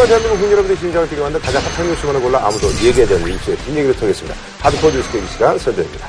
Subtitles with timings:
[0.00, 3.56] 시간 대한민국 국민 여러분의 심장을 뛰게 만든 가장 핫한 뉴스만을 골라 아무도 얘기하지 않는 뉴스의
[3.58, 4.34] 뒷얘기를 털겠습니다.
[4.60, 6.08] 하드코어 뉴스 깨기 시간 선정입니다.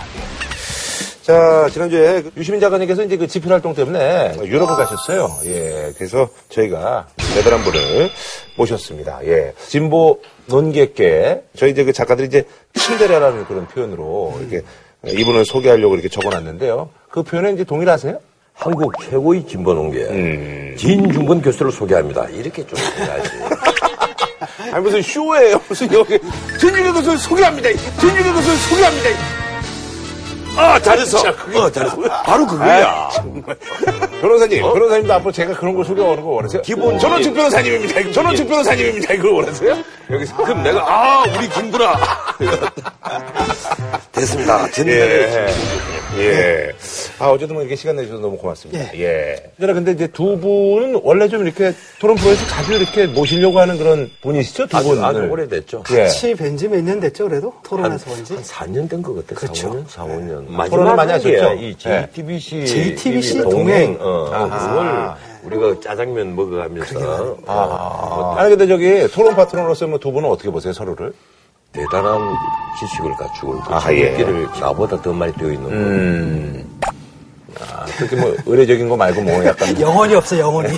[1.23, 5.29] 자, 지난주에 그 유시민 작가님께서 이제 그 집필 활동 때문에 유럽을 가셨어요.
[5.45, 5.91] 예.
[5.97, 8.09] 그래서 저희가 대단한 분을
[8.55, 9.19] 모셨습니다.
[9.25, 9.53] 예.
[9.67, 14.61] 진보 논객계, 저희 이제 그 작가들이 이제 침대라라는 그런 표현으로 이렇게
[15.05, 16.89] 이분을 소개하려고 이렇게 적어 놨는데요.
[17.09, 18.19] 그 표현에 이제 동일하세요?
[18.53, 22.29] 한국 최고의 진보농계 진중권 교수를 소개합니다.
[22.29, 23.29] 이렇게 좀 해야지.
[24.71, 25.61] 아니, 무슨 쇼예요.
[25.67, 26.17] 무슨 여기.
[26.59, 27.69] 진중의 교수를 소개합니다.
[27.99, 29.40] 진중의 교수를 소개합니다.
[30.57, 31.17] 아 잘했어.
[31.55, 31.97] 어 잘했어.
[32.23, 33.09] 바로 그거야.
[34.21, 36.61] 변호사님, 변호사님도 앞으로 제가 그런 걸 소개하는 거 원하세요?
[36.61, 38.11] 기본- 전원측 변호사님입니다.
[38.11, 39.13] 전원측 변호사님입니다.
[39.13, 39.77] 이걸 원하세요?
[40.11, 40.35] 여기서.
[40.37, 41.95] 그럼 내가 아 우리 김구나.
[44.11, 44.67] 됐습니다.
[44.85, 45.47] 예.
[46.17, 46.69] 예.
[47.19, 48.93] 아, 어제도 뭐 이렇게 시간 내주셔서 너무 고맙습니다.
[48.99, 49.41] 예.
[49.55, 54.11] 그러나 근데 이제 두 분은 원래 좀 이렇게 토론 프로에서 자주 이렇게 모시려고 하는 그런
[54.21, 54.67] 분이시죠?
[54.67, 55.03] 두 아주, 분을.
[55.05, 55.83] 아주 오래됐죠.
[55.91, 56.03] 예.
[56.03, 57.51] 같이 뵌지 몇 년 됐죠, 그래도?
[57.51, 58.33] 한, 토론에서 본 지.
[58.33, 59.39] 한 4년 된 것 같아.
[59.39, 59.69] 그렇죠.
[59.69, 59.89] 4, 5년?
[59.89, 60.40] 4, 5년.
[60.47, 61.61] 토론을 많이 마지막에 하셨죠?
[61.61, 62.07] 이 예.
[62.13, 62.65] JTBC.
[62.65, 63.49] JTBC 동행.
[63.49, 63.97] 동행.
[63.99, 64.49] 어.
[64.49, 71.13] 그걸 우리가 짜장면 먹어가면서 어, 아니, 근데 저기 토론 파트너로서 뭐두 분은 어떻게 보세요, 서로를?
[71.71, 72.19] 대단한
[72.79, 74.11] 지식을 갖추고 있고 아, 예.
[74.11, 75.73] 자기끼를 나보다 더 많이 되어 있는 분.
[75.73, 76.79] 음.
[77.59, 79.75] 아, 그렇게 뭐 의례적인 거 말고 뭐 약간.
[79.79, 80.69] 영혼이 없어, 영혼이.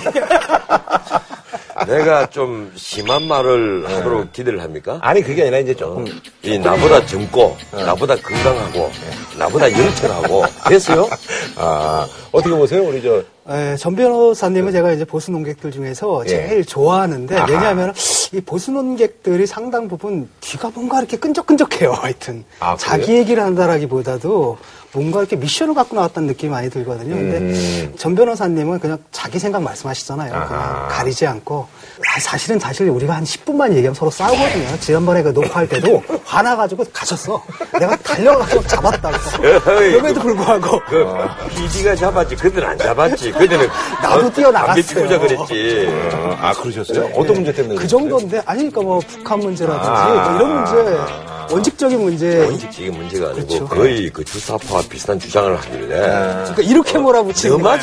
[1.88, 4.98] 내가 좀 심한 말을 하도록 기대를 합니까?
[5.02, 6.06] 아니, 그게 아니라 이제 조금.
[6.42, 8.90] 이 나보다 젊고 나보다 건강하고
[9.36, 11.08] 나보다 영철하고 됐어요?
[11.56, 13.22] 아, 어떻게 보세요, 우리 저.
[13.50, 16.28] 예, 전 변호사님은 제가 이제 보수 논객들 중에서 예.
[16.30, 17.46] 제일 좋아하는데, 아하.
[17.46, 17.92] 왜냐하면
[18.32, 22.44] 이 보수 논객들이 상당 부분 뒤가 뭔가 이렇게 끈적끈적해요, 하여튼.
[22.60, 22.76] 아?
[22.78, 24.56] 자기 얘기를 한다라기보다도
[24.92, 27.14] 뭔가 이렇게 미션을 갖고 나왔다는 느낌이 많이 들거든요.
[27.14, 27.94] 근데 음.
[27.98, 30.32] 전 변호사님은 그냥 자기 생각 말씀하시잖아요.
[30.34, 30.46] 아하.
[30.46, 31.66] 그냥 가리지 않고.
[31.98, 34.78] 아, 사실은 사실 우리가 한 10분만 얘기하면 서로 싸우거든요.
[34.80, 37.42] 지난번에 그 녹화할 때도 화나가지고 가셨어.
[37.78, 39.16] 내가 달려가서 잡았다고.
[39.62, 40.80] 그럼에도 불구하고.
[40.88, 41.06] 그
[41.54, 43.68] PD가 잡았지 그들은 안 잡았지 그들은
[44.02, 44.82] 나도 어, 뛰어나갔어요.
[44.82, 47.10] 담배 피우자 그랬지 어, 아, 그러셨어요?
[47.14, 47.76] 어떤 문제 때문에?
[47.76, 47.86] 그?
[47.86, 50.30] 정도인데 아니 그러니까 뭐 북한 문제라든지 아.
[50.30, 53.68] 뭐 이런 문제 원칙적인 문제 원칙적인 문제가 아니고 그렇죠.
[53.68, 57.78] 거의 그 주사파와 비슷한 주장을 하길래 그러니까 이렇게 몰아붙이는 거예요.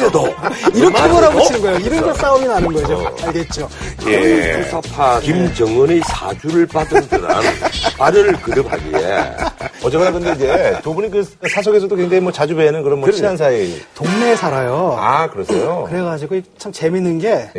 [0.74, 1.78] 이렇게 몰아붙이는 거예요.
[1.80, 3.16] 이런 걸 싸움이 나는 거죠.
[3.24, 3.70] 알겠죠?
[4.08, 4.64] 예.
[4.64, 7.42] 주사파 김정은의 사주를 받은 듯한
[7.98, 9.36] 발을 그립하기에
[9.84, 13.82] 어제가 근데 이제 두 분이 그 사석에서도 굉장히 뭐 자주 뵈는 그런 뭐 친한 사이.
[13.96, 14.96] 동네에 살아요.
[14.98, 15.86] 아, 그러세요?
[15.90, 17.52] 그래가지고 참 재밌는 게제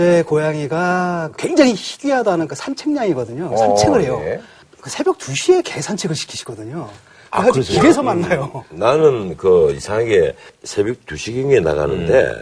[0.00, 0.22] 예.
[0.22, 3.56] 고양이가 굉장히 희귀하다는 그 산책량이거든요.
[3.56, 4.20] 산책을 해요.
[4.24, 4.40] 예.
[4.80, 6.88] 그 새벽 2시에 개 산책을 시키시거든요.
[7.30, 7.80] 아, 그러세요?
[7.80, 8.64] 길에서 만나요.
[8.70, 12.32] 나는 그 이상하게 새벽 2시경에 나가는데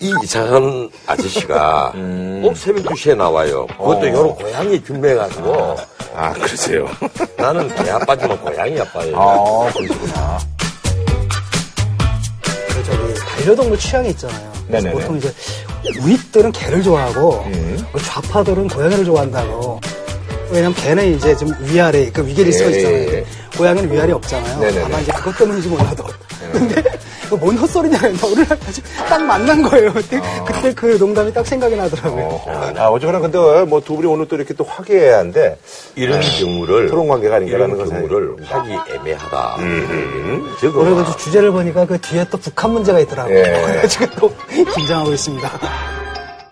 [0.00, 1.92] 이 이상한 아저씨가
[2.40, 3.66] 꼭 새벽 2시에 나와요.
[3.66, 5.76] 그것도 요런 고양이 준비해가지고
[6.14, 6.86] 아, 그러세요?
[7.36, 9.20] 나는 개 아빠지만 고양이 아빠예요.
[9.20, 10.38] 아, 그러시구나.
[12.68, 14.52] 그 저기 반려동물 취향이 있잖아요.
[14.68, 14.92] 네네네.
[14.94, 15.34] 보통 이제
[16.00, 17.84] 우익들은 개를 좋아하고 음.
[17.92, 19.80] 그 좌파들은 고양이를 좋아한다고.
[20.50, 22.98] 왜냐면 개는 이제 좀 위아래, 그 위계질서가 예, 있잖아요.
[22.98, 23.24] 예, 예.
[23.56, 24.60] 고양이는 위아래 없잖아요.
[24.60, 24.84] 네네네.
[24.84, 26.04] 아마 이제 그것 때문인지 몰라도.
[26.52, 26.82] 근데
[27.28, 29.92] 그뭔 헛소리냐, 오늘 아주 딱 만난 거예요.
[29.92, 32.24] 그때, 그때 그 농담이 딱 생각이 나더라고요.
[32.24, 35.58] 어, 아, 어쨌거나 근데 뭐 두 분이 오늘 또 이렇게 또 화기애애한데
[35.94, 39.56] 이런 경우를 토론 관계가 아닌가라는 경우를 하기 애매하다.
[39.60, 40.54] 음.
[40.60, 43.36] 저거 오늘 그 주제를 보니까 그 뒤에 또 북한 문제가 있더라고요.
[43.38, 43.42] 예.
[43.66, 44.34] 그래가지고 또
[44.74, 45.50] 긴장하고 있습니다.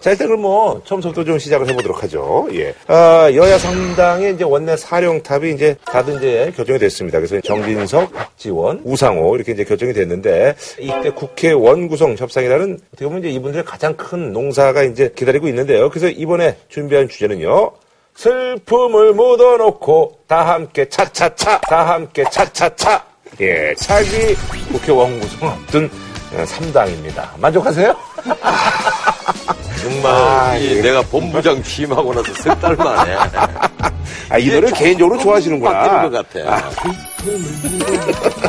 [0.07, 2.47] 자, 일단 그럼 뭐, 처음부터 좀 시작을 해보도록 하죠.
[2.53, 2.73] 예.
[2.87, 7.19] 아, 여야 상당의 이제 원내 사령탑이 이제 다들 이제 결정이 됐습니다.
[7.19, 13.19] 그래서 정진석, 박지원, 우상호 이렇게 이제 결정이 됐는데, 이때 국회 원 구성 협상이라는 어떻게 보면
[13.19, 15.91] 이제 이분들의 가장 큰 농사가 이제 기다리고 있는데요.
[15.91, 17.73] 그래서 이번에 준비한 주제는요.
[18.15, 23.05] 슬픔을 묻어놓고 다 함께 차차차, 다 함께 차차차.
[23.41, 24.37] 예, 차기
[24.71, 25.91] 국회 원 구성 앞둔
[26.31, 27.41] 3당입니다.
[27.41, 27.93] 만족하세요?
[29.83, 30.81] 정말 아, 이 예.
[30.83, 33.15] 내가 본부장 취임하고 나서 석 달 만에
[34.29, 35.71] 아, 이 노래 개인적으로 좋아하시는구나.
[35.73, 36.71] 바뀌는 것 같아.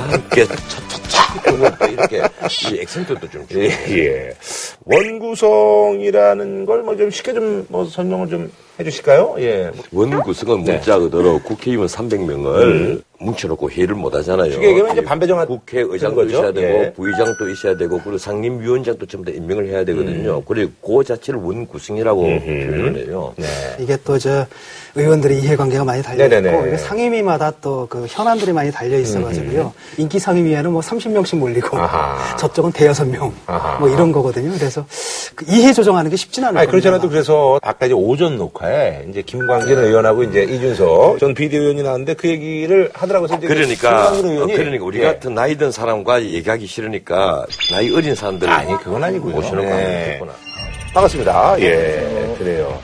[0.10, 0.56] 이렇게 차
[0.88, 1.27] 차 차
[1.92, 2.18] 이렇게
[2.72, 3.62] 이 액센트도 좀 주고.
[3.64, 4.34] 예, 예.
[4.86, 9.36] 원구성이라는 걸 뭐 좀 쉽게 좀 뭐 설명을 좀 해주실까요?
[9.40, 9.72] 예.
[9.92, 10.74] 원구성은 네.
[10.74, 14.52] 문자 그대로 국회의원 300명을 뭉쳐놓고 회의를 못 하잖아요.
[14.52, 16.30] 쉽게 얘기하면 이제 반배정한 국회의장도 거죠?
[16.38, 16.94] 있어야 되고 예.
[16.94, 20.42] 부의장도 있어야 되고 그리고 상임위원장도 전부 다 임명을 해야 되거든요.
[20.44, 23.34] 그리고 그 자체를 원구성이라고 표현을 해요.
[23.38, 23.46] 네.
[23.80, 24.46] 이게 또 저
[24.96, 29.74] 의원들의 이해관계가 많이 달려 있고 상임위마다 또 그 현안들이 많이 달려 있어가지고요.
[29.98, 32.18] 인기 상임위에는 뭐 30명 씩 몰리고 아하.
[32.38, 33.34] 저쪽은 대여섯 명.
[33.80, 34.52] 뭐 이런 거거든요.
[34.58, 34.86] 그래서
[35.36, 36.68] 그 이해 조정하는 게 쉽진 않아요.
[36.68, 42.14] 않아도 그래서 아까 이제 오전 녹화에 3회에 이제 김광진 의원하고 이제 이준석 전 비대위원이 나왔는데
[42.16, 43.40] 그 얘기를 하더라고요.
[43.40, 45.06] 그러니까, 의원이 어, 그러니까 우리 예.
[45.06, 49.36] 같은 나이 든 사람과 얘기하기 싫으니까 나이 어린 사람들 아니 그건 아니고요.
[49.36, 49.84] 모시는 거 예.
[49.84, 50.34] 아니겠구나.
[50.94, 51.60] 반갑습니다.
[51.62, 52.80] 예, 그래요.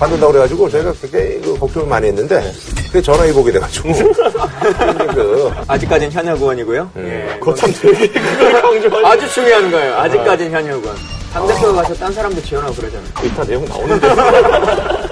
[0.00, 2.52] 받는다고 그래가지고 저희가 굉장히 그 걱정을 많이 했는데
[2.86, 4.02] 그게 전화해 보게 돼가지고 이제
[5.14, 6.90] 그 아직까지는 현역 의원이고요.
[6.96, 7.38] 예.
[7.40, 9.06] 그참 되게 그걸 강조하지.
[9.06, 9.94] 아주 중요한 거예요.
[9.96, 10.96] 아직까지는 현역 의원.
[11.34, 13.10] 당대표가 가서 딴 사람도 지원하고 그러잖아요.
[13.20, 14.08] 기타 내용 나오는데.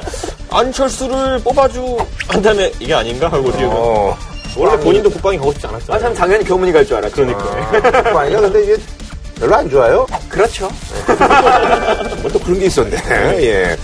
[0.50, 4.16] 안철수를 뽑아주 한다면 이게 아닌가 하고 지금 어.
[4.56, 5.96] 원래 본인도 국방에 가고 싶지 않았어요.
[5.96, 7.14] 아, 참 당연히 교문이 갈 줄 알았죠.
[7.16, 8.18] 그러니까.
[8.20, 8.76] 아니가 근데 이게
[9.38, 10.06] 별로 안 좋아요.
[10.30, 10.68] 그렇죠.
[12.22, 12.96] 뭐 또 그런 게 있었네.
[13.42, 13.76] 예.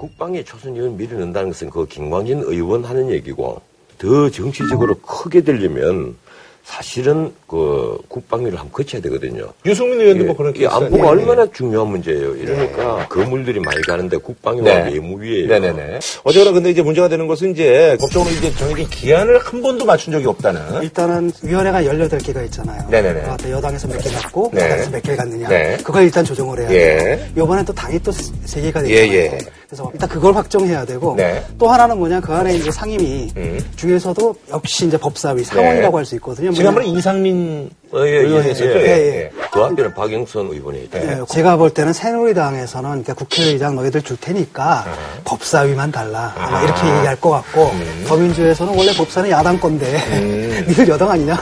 [0.00, 3.60] 이 국방의 초선 의원 밀어넣는다는 것은 그 김광진 의원 하는 얘기고
[3.98, 6.16] 더 정치적으로 크게 되려면
[6.64, 9.48] 사실은 그 국방위를 한번 거쳐야 되거든요.
[9.66, 11.08] 유승민 의원도 예, 뭐 그런 이 안보가 있네.
[11.08, 12.36] 얼마나 중요한 문제예요.
[12.36, 14.92] 이러니까 건물들이 많이 가는데 국방위와 네.
[14.92, 15.98] 외무위에 네네네.
[16.22, 20.26] 어쨌거나 근데 이제 문제가 되는 것은 이제 법적으로 이제 정해진 기한을 한 번도 맞춘 적이
[20.26, 20.82] 없다는.
[20.82, 22.88] 일단은 위원회가 18개가 있잖아요.
[22.88, 23.22] 네네네.
[23.42, 24.62] 그 여당에서 몇개 갖고 네.
[24.62, 25.48] 야당에서 몇 개를 갖느냐.
[25.48, 25.76] 네.
[25.82, 26.98] 그걸 일단 조정을 해야 예.
[26.98, 27.26] 돼요.
[27.36, 28.94] 이번엔 또 당이 또세 개가 예.
[28.94, 29.38] 예.
[29.66, 31.44] 그래서 일단 그걸 확정해야 되고 네.
[31.58, 33.60] 또 하나는 뭐냐 그 안에 이제 상임위 음.
[33.76, 36.49] 중에서도 역시 이제 법사위 상원이라고 할 수 있거든요.
[36.54, 38.70] 지난번에 뭐냐- 이상민 어, 예, 의원이 예, 했었죠.
[38.70, 38.82] 예.
[38.82, 39.30] 예, 예, 예.
[39.52, 41.02] 그 앞에는 박영선 의원이 있다.
[41.02, 44.86] 예, 제가 볼 때는 새누리당에서는 그러니까 국회의장 너희들 줄 테니까
[45.24, 46.32] 법사위만 달라.
[46.36, 47.70] 아마 이렇게 얘기할 것 같고
[48.06, 49.86] 더민주에서는 원래 법사는 야당 건데
[50.68, 51.34] 니들 여당 아니냐?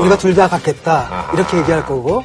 [0.00, 1.30] 우리가 둘 다 갖겠다.
[1.34, 2.22] 이렇게 얘기할 거고.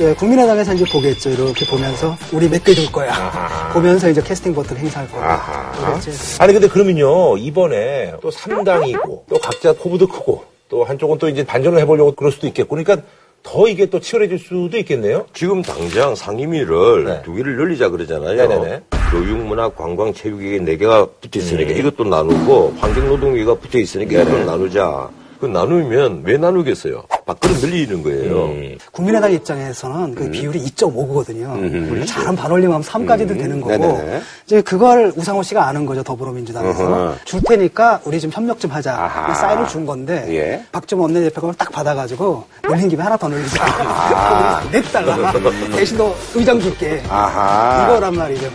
[0.00, 1.30] 예, 국민의당에서 이제 보겠죠.
[1.30, 3.70] 이렇게 보면서 우리 몇개줄 거야.
[3.72, 5.06] 보면서 이제 캐스팅 버튼 행사할.
[5.08, 6.10] 그렇지.
[6.40, 11.78] 아니 근데 그러면요 이번에 또 3당이고 또 각자 포부도 크고 또 한쪽은 또 이제 반전을
[11.80, 13.06] 해보려고 그럴 수도 있겠고 그러니까
[13.42, 15.26] 더 이게 또 치열해질 수도 있겠네요.
[15.34, 17.22] 지금 당장 상임위를 네.
[17.22, 18.34] 두 개를 늘리자 그러잖아요.
[18.34, 18.82] 네네네.
[19.10, 25.10] 교육, 문화, 관광, 체육위에 네 개가 붙어 있으니까 이것도 나누고 환경노동위가 붙어 있으니까 이것도 나누자.
[25.42, 27.02] 그 나누면 왜 나누겠어요?
[27.26, 28.44] 밖으로 늘리는 거예요.
[28.44, 28.78] 음.
[28.92, 32.06] 국민의당 입장에서는 그 비율이 2.5거든요.
[32.06, 34.20] 잘한 반올림하면 3까지도 되는 거고 네네네.
[34.46, 37.16] 이제 그걸 우상호 씨가 아는 거죠 더불어민주당에서 어허.
[37.24, 39.34] 줄 테니까 우리 좀 협력 좀 하자 아하.
[39.34, 40.64] 사인을 준 건데 예.
[40.70, 45.32] 박주원 원내대표가 딱 받아가지고 늘린 김에 하나 더 늘리자 냈달라
[45.74, 47.84] 대신 더 의정 깊게 아하.
[47.88, 48.48] 이거란 말이죠.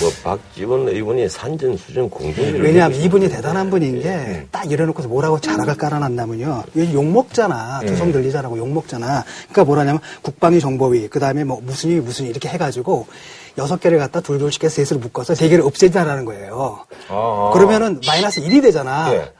[0.00, 5.76] 뭐 박지원 의원이 산전 수전 공정위를 왜냐하면 이분이 대단한 분인 게 딱 이래놓고서 뭐라고 자락을
[5.76, 6.64] 깔아놨냐면요.
[6.74, 7.80] 이게 욕먹잖아.
[7.86, 9.24] 두성 들리자라고 욕 먹잖아.
[9.50, 13.06] 그러니까 뭐라냐면 국방위 정보위, 그 다음에 뭐 무슨 위 무슨 위 이렇게 해가지고
[13.58, 16.84] 여섯 개를 갖다 둘둘씩 해서 셋을 묶어서 세 개를 없애자라는 거예요.
[17.08, 17.50] 아하.
[17.52, 19.12] 그러면은 마이너스 1이 되잖아.
[19.12, 19.32] 예.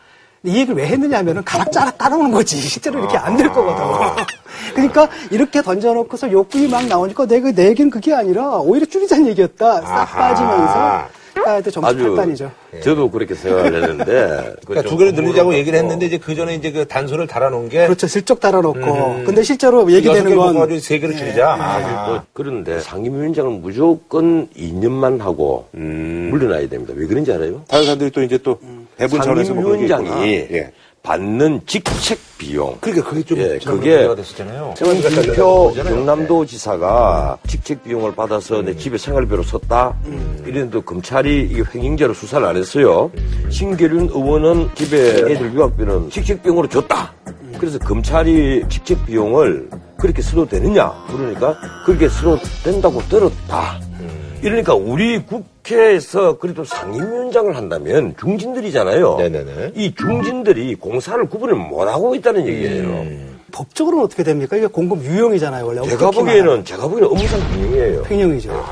[0.44, 2.56] 근데 이 얘기를 왜 했느냐 하면은 가락 짜락 깔아놓은 거지.
[2.60, 4.24] 실제로 이렇게 안 될 거거든.
[4.74, 9.80] 그러니까 이렇게 던져놓고서 욕구이 막 나오니까 내가 내 얘기는 그게 아니라 오히려 줄이자는 얘기였다.
[9.80, 10.04] 싹.
[10.12, 12.50] 빠지면서 하여튼 점수 아주 8단이죠.
[12.82, 16.86] 저도 그렇게 생각을 했는데 그러니까 두 개를 늘리자고 얘기를 했는데 이제 그 전에 이제 그
[16.86, 18.06] 단서를 달아놓은 게 그렇죠.
[18.06, 19.24] 슬쩍 달아놓고.
[19.26, 20.46] 근데 실제로 얘기되는 여섯 개 건.
[20.52, 21.56] 뽑아가지고 세 개를 줄이자.
[21.58, 22.06] 아.
[22.06, 26.28] 뭐 그런데 상임위원장을 무조건 2년만 하고 음.
[26.30, 26.92] 물러나야 됩니다.
[26.96, 27.62] 왜 그런지 알아요?
[27.66, 28.60] 다른 사람들이 또 이제 또배
[28.96, 29.62] 분 차원에서 뭐.
[29.64, 30.72] 상임 위원장이 예.
[31.02, 32.78] 받는 직책 비용.
[32.80, 34.06] 그러니까 그게 좀 예, 그게.
[34.06, 39.94] 홍준표 경남도 지사가 직책 비용을 받아서 내 집에 생활비로 썼다.
[40.46, 43.10] 이랬는데 검찰이 이 횡행죄로 수사를 안 했어요.
[43.50, 44.96] 신계륜 의원은 집에
[45.30, 47.12] 애들 유학비는 직책 비용으로 줬다.
[47.58, 50.90] 그래서 검찰이 직책 비용을 그렇게 써도 되느냐?
[51.08, 53.78] 그러니까 그렇게 써도 된다고 들었다.
[54.42, 59.16] 이러니까 우리 국 회에서 그래도 상임위원장을 한다면 중진들이잖아요.
[59.16, 59.72] 네네네.
[59.74, 63.06] 이 중진들이 공사를 구분을 못 하고 있다는 얘기예요.
[63.52, 64.56] 법적으로는 어떻게 됩니까?
[64.56, 65.82] 이게 공급 유형이잖아요, 원래.
[65.88, 68.04] 제가 보기에는 제가 보기에는 업무상 횡령이에요.
[68.10, 68.64] 횡령이죠.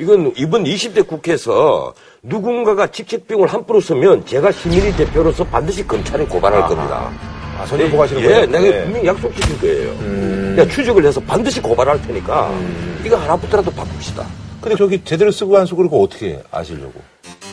[0.00, 1.92] 이건 이번 20대 국회에서
[2.22, 7.10] 누군가가 직책병을 함부로 쓰면 제가 시민의 대표로서 반드시 검찰에 고발할 겁니다.
[7.58, 8.46] 아, 선임 보고하시는 예, 거예요?
[8.46, 8.84] 내가 네.
[8.84, 10.54] 분명히 약속시킬 거예요.
[10.56, 12.50] 내가 추적을 해서 반드시 고발할 테니까
[13.04, 14.26] 이거 하나부터라도 바꿉시다.
[14.60, 17.00] 근데 저기 제대로 쓰고 안 쓰고 그러고 어떻게 아시려고?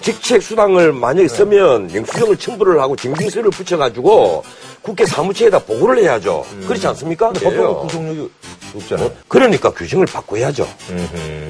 [0.01, 4.43] 직책 수당을 만약에 쓰면 영수증을 첨부를 하고 증빙서를 붙여가지고
[4.81, 6.45] 국회 사무처에다 보고를 해야죠.
[6.65, 7.31] 그렇지 않습니까?
[7.31, 7.87] 근데 법적으로 예.
[7.87, 8.31] 구속력이
[8.75, 9.11] 없잖아요.
[9.27, 10.67] 그러니까 규정을 바꿔야죠.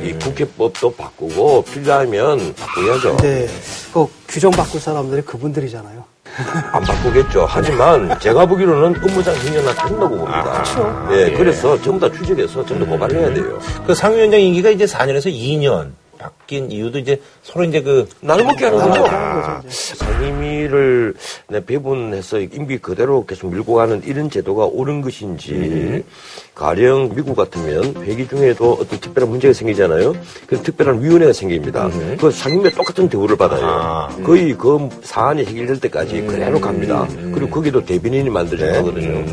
[0.04, 3.18] 이 국회법도 바꾸고 필요하면 바꿔야죠.
[3.18, 3.48] 근데
[3.94, 6.04] 그 규정 바꿀 사람들이 그분들이잖아요.
[6.72, 7.46] 안 바꾸겠죠.
[7.48, 10.64] 하지만 제가 보기로는 업무상 횡령은 된다고 봅니다.
[11.12, 13.60] 예, 그래서 전부 다 추적해서 전부 다 고발을 해야 돼요.
[13.86, 15.92] 그 상위원장 임기가 이제 4년에서 2년
[16.28, 19.06] 바뀐 이유도 이제 서로 이제 그 나눠 먹게 하는 거죠.
[19.08, 21.14] 아, 상임위를
[21.48, 26.04] 네, 배분해서 임기 그대로 계속 밀고 가는 이런 제도가 옳은 것인지
[26.54, 30.16] 가령 미국 같으면 회기 중에도 어떤 특별한 문제가 생기잖아요.
[30.46, 31.90] 그래서 특별한 위원회가 생깁니다.
[32.20, 33.62] 그 상임위에 똑같은 대우를 받아요.
[33.64, 34.08] 아.
[34.24, 37.08] 거의 그 사안이 해결될 때까지 그래로 갑니다.
[37.34, 39.24] 그리고 거기도 대변인이 만들어져 가거든요.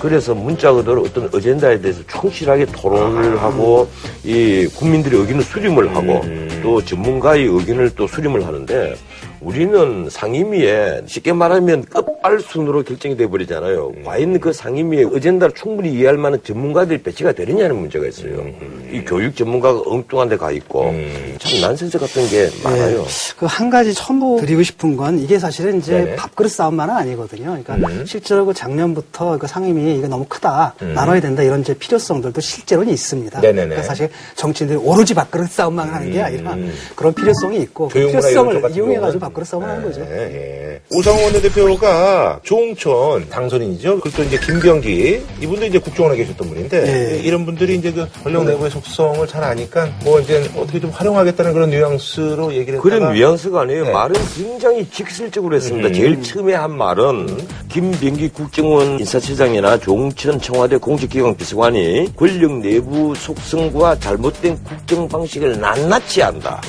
[0.00, 3.88] 그래서 문자 그대로 어떤 어젠다에 대해서 충실하게 토론을 하고
[4.24, 6.24] 이 국민들의 의견을 수렴을 하고
[6.62, 8.94] 또 전문가의 의견을 또 수렴을 하는데
[9.40, 13.92] 우리는 상임위에 쉽게 말하면 끝발순으로 결정이 돼버리잖아요.
[14.04, 18.44] 과연 그 상임위의 어젠다를 충분히 이해할 만한 전문가들이 배치가 되느냐는 문제가 있어요.
[18.92, 20.92] 이 교육 전문가가 엉뚱한 데 가 있고
[21.38, 23.04] 참 난센스 같은 게 많아요.
[23.38, 26.16] 그한 가지 첨부 드리고 싶은 건 이게 사실은 이제 네네.
[26.16, 27.58] 밥그릇 싸움만은 아니거든요.
[27.62, 28.04] 그러니까 음.
[28.06, 33.40] 실제로 그 작년부터 그 상임위 이거 너무 크다 나눠야 된다 이런 이제 필요성들도 실제로는 있습니다.
[33.40, 33.62] 네네네.
[33.62, 33.68] 음.
[33.70, 36.56] 그러니까 사실 정치인들이 오로지 밥그릇 싸움만 하는 게 아니라
[36.96, 40.00] 그런 필요성이 있고 그 필요성을 이용해가지고 밥그릇 싸움을 하는 거죠.
[40.10, 40.80] 예, 예.
[40.92, 44.00] 오상호 원내대표가 조홍천 당선인이죠.
[44.00, 47.18] 그리고 또 이제 김병기 이분도 이제 국정원에 계셨던 분인데 예.
[47.22, 51.70] 이런 분들이 이제 그 권력 내부의 속성을 잘 아니까 뭐 이제 어떻게 좀 활용하겠다는 그런
[51.70, 53.84] 뉘앙스로 얘기를 했다가 그런 뉘앙스가 아니에요.
[53.84, 53.92] 네.
[53.92, 55.88] 말은 굉장히 직설적으로 했습니다.
[55.88, 55.92] 음.
[55.92, 64.62] 제일 처음에 한 말은 김병기 국정원 인사처장이나 조홍천 청와대 공직기강 비서관이 권력 내부 속성과 잘못된
[64.64, 66.60] 국정 방식을 낱낱이 한다.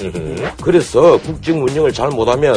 [0.62, 2.51] 그래서 국정 운영을 잘 못하면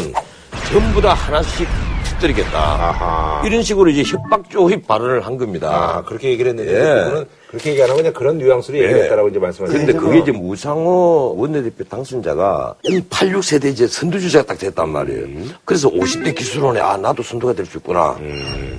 [0.71, 1.69] 전부 다 하나씩
[2.05, 2.59] 터뜨리겠다.
[2.59, 3.43] 아하.
[3.45, 5.71] 이런 식으로 이제 협박조의 발언을 한 겁니다.
[5.71, 6.73] 아, 그렇게 얘기를 했는데
[7.21, 7.25] 예.
[7.54, 8.88] 그렇게 얘기 안 하고 그냥 그런 뉘앙스로 예.
[8.88, 15.26] 했다라고 이제 말씀하셨는데 그런데 그게 이제 무상호 원내대표 당선자가 86세대 이제 선두주자가 딱 됐단 말이에요.
[15.64, 18.18] 그래서 50대 기술원에 아, 나도 선두가 될 수 있구나.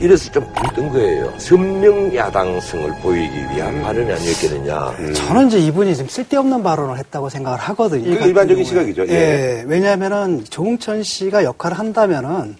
[0.01, 1.33] 이래서 좀 붕뜬 거예요.
[1.39, 5.13] 선명야당성을 보이기 위한 발언이 아니었겠느냐.
[5.15, 8.11] 저는 이제 이분이 좀 쓸데없는 발언을 했다고 생각을 하거든요.
[8.11, 8.63] 이그 일반적인 경우에.
[8.91, 9.07] 시각이죠.
[9.07, 9.15] 예.
[9.17, 9.63] 예.
[9.65, 12.57] 왜냐하면은 조홍천 씨가 역할을 한다면은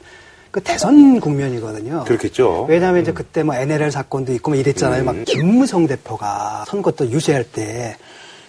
[0.55, 2.05] 그 대선 국면이거든요.
[2.05, 2.65] 그렇겠죠.
[2.69, 5.03] 왜냐하면 이제 그때 뭐 NLL 사건도 있고 뭐 이랬잖아요.
[5.03, 7.97] 막 김무성 대표가 선거 때 유세할 때.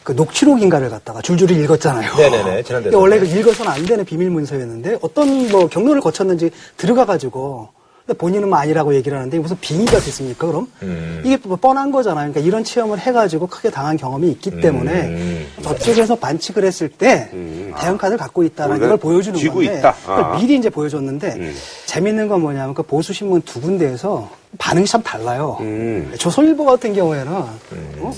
[0.05, 2.15] 그 녹취록인가를 갖다가 줄줄이 읽었잖아요.
[2.15, 2.83] 네네네, 지난 대선에.
[2.85, 7.71] 근데 원래 그 읽어서는 안 되는 비밀 문서였는데 어떤 뭐 경로를 거쳤는지 들어가가지고
[8.07, 10.69] 근데 본인은 뭐 아니라고 얘기를 하는데 무슨 빙의가 됐습니까 그럼?
[10.83, 11.23] 음.
[11.25, 12.31] 이게 뭐 뻔한 거잖아요.
[12.31, 15.47] 그러니까 이런 체험을 해가지고 크게 당한 경험이 있기 때문에 음.
[15.63, 17.29] 저쪽에서 반칙을 했을 때
[17.77, 20.37] 대형 카드를 갖고 있다는 걸 보여주는 건데 아.
[20.39, 21.53] 미리 이제 보여줬는데
[21.87, 25.57] 재밌는 건 뭐냐면 그 보수 신문 두 군데에서 반응이 참 달라요.
[25.61, 26.15] 음.
[26.17, 28.13] 조선일보 같은 경우에는 어?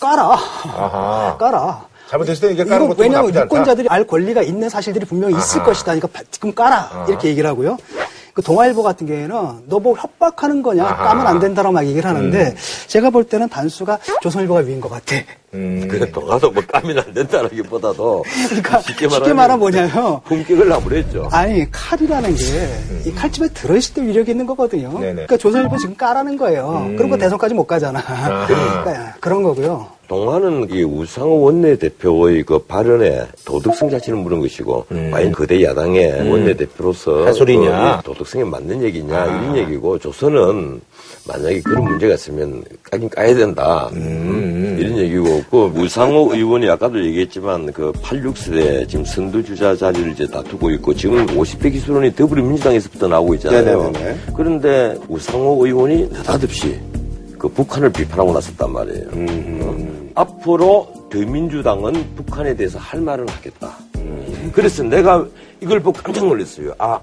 [0.00, 1.36] 깔아, 아하.
[1.38, 1.86] 깔아.
[2.10, 3.34] 잘못했을 때 이게 까는 것도 왜냐하면.
[3.34, 5.66] 유권자들이 알 권리가 있는 사실들이 분명히 있을 아하.
[5.68, 5.84] 것이다.
[5.94, 7.76] 그러니까 바- 지금 깔아 이렇게 얘기를 하고요.
[8.34, 9.28] 그 동아일보 같은 경우에는
[9.68, 10.84] 너 뭐 협박하는 거냐.
[10.96, 12.54] 까면 안 된다라고 막 얘기를 하는데
[12.88, 15.16] 제가 볼 때는 단수가 조선일보가 위인 것 같아.
[15.54, 15.86] 음.
[15.88, 21.28] 그래, 동아도 뭐 까면 안 된다라기보다도 그러니까 쉽게 말하면 뭐냐면 품격을 나무랬죠.
[21.32, 22.68] 아니 칼이라는 게
[23.06, 24.90] 이 칼집에 들어있을 때 위력이 있는 거거든요.
[24.98, 25.12] 네네.
[25.12, 26.90] 그러니까 조선일보 지금 까라는 거예요.
[26.98, 28.00] 그리고 대선까지 못 가잖아.
[28.46, 29.86] 그러니까 그런 거고요.
[30.08, 37.34] 동화는 이 우상호 원내대표의 그 발언에 도덕성 자체를 물은 것이고, 과연 거대 야당의 원내대표로서 할
[37.34, 37.98] 소리냐?
[37.98, 40.80] 그 도덕성에 맞는 얘기냐, 이런 얘기고, 조선은
[41.26, 43.90] 만약에 그런 문제가 있으면 까긴 까야 된다.
[43.92, 50.94] 이런 얘기고, 그 우상호 의원이 아까도 얘기했지만, 그 86세대 지금 선두주자 자리를 이제 다투고 있고,
[50.94, 53.90] 지금 50대 기술원이 더불어민주당에서부터 나오고 있잖아요.
[53.92, 54.16] 네네네네.
[54.34, 56.78] 그런데 우상호 의원이 느닷없이
[57.36, 59.06] 그 북한을 비판하고 나섰단 말이에요.
[59.12, 59.87] 어?
[60.18, 63.76] 앞으로 더민주당은 북한에 대해서 할 말은 하겠다.
[64.52, 65.24] 그래서 내가
[65.60, 66.72] 이걸 보고 깜짝 놀랐어요.
[66.78, 66.98] 아,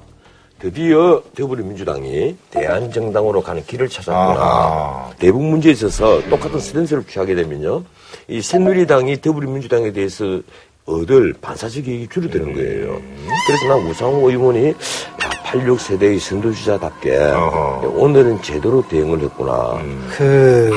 [0.59, 4.41] 드디어 더불어민주당이 대안정당으로 가는 길을 찾았구나.
[4.41, 5.11] 아하.
[5.17, 7.83] 대북 문제에 있어서 똑같은 스탠스를 취하게 되면요.
[8.27, 10.41] 이 새누리당이 더불어민주당에 대해서
[10.85, 13.01] 얻을 반사적 이익이 줄어드는 거예요.
[13.47, 14.73] 그래서 난 우상호 의원이 야,
[15.45, 17.93] 86세대의 선두주자답게 어허.
[17.95, 19.79] 오늘은 제대로 대응을 했구나.
[20.17, 20.71] 그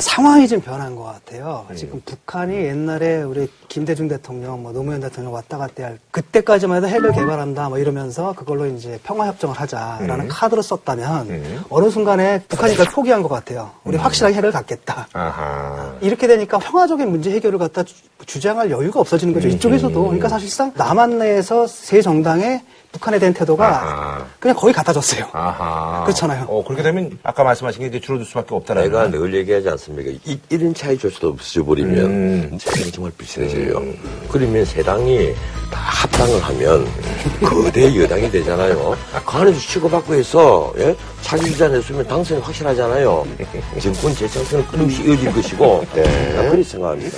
[0.00, 1.66] 상황이 좀 변한 것 같아요.
[1.74, 7.12] 지금 북한이 옛날에 우리 김대중 대통령, 뭐 노무현 대통령 왔다 갔다 할 그때까지만 해도 핵을
[7.12, 13.22] 개발한다 뭐 이러면서 그걸로 이제 평화 협정을 하자라는 카드를 썼다면 어느 순간에 북한이 그걸 포기한
[13.22, 13.70] 것 같아요.
[13.84, 15.06] 우리 확실하게 핵을 갖겠다.
[15.12, 15.94] 아하.
[16.00, 17.94] 이렇게 되니까 평화적인 문제 해결을 갖다 주-
[18.26, 19.48] 주장할 여유가 없어지는 거죠.
[19.48, 20.00] 이쪽에서도.
[20.02, 24.26] 그러니까 사실상 남한 내에서 새 정당의 북한에 대한 태도가 아하.
[24.40, 25.26] 그냥 거의 같아졌어요.
[25.32, 26.04] 아하.
[26.04, 26.46] 그렇잖아요.
[26.48, 28.90] 어, 그렇게 되면 아까 말씀하신 게 이제 줄어들 수밖에 없다라는.
[28.90, 30.10] 내가 늘 얘기하지 않습니까?
[30.24, 32.58] 이, 이런 차이조차도 없어져 버리면 음.
[32.60, 33.82] 세상이 정말 비슷해져요.
[34.30, 35.34] 그러면 세 당이
[35.70, 36.86] 다 합당을 하면
[37.42, 38.96] 거대 여당이 되잖아요.
[39.24, 40.96] 그 안에서 치고받고 해서 예?
[41.20, 43.26] 차기주자 냈으면 당선이 확실하잖아요.
[43.82, 47.16] 정권 재창선은 끊임없이 이어질 것이고 난 그렇게 생각합니다.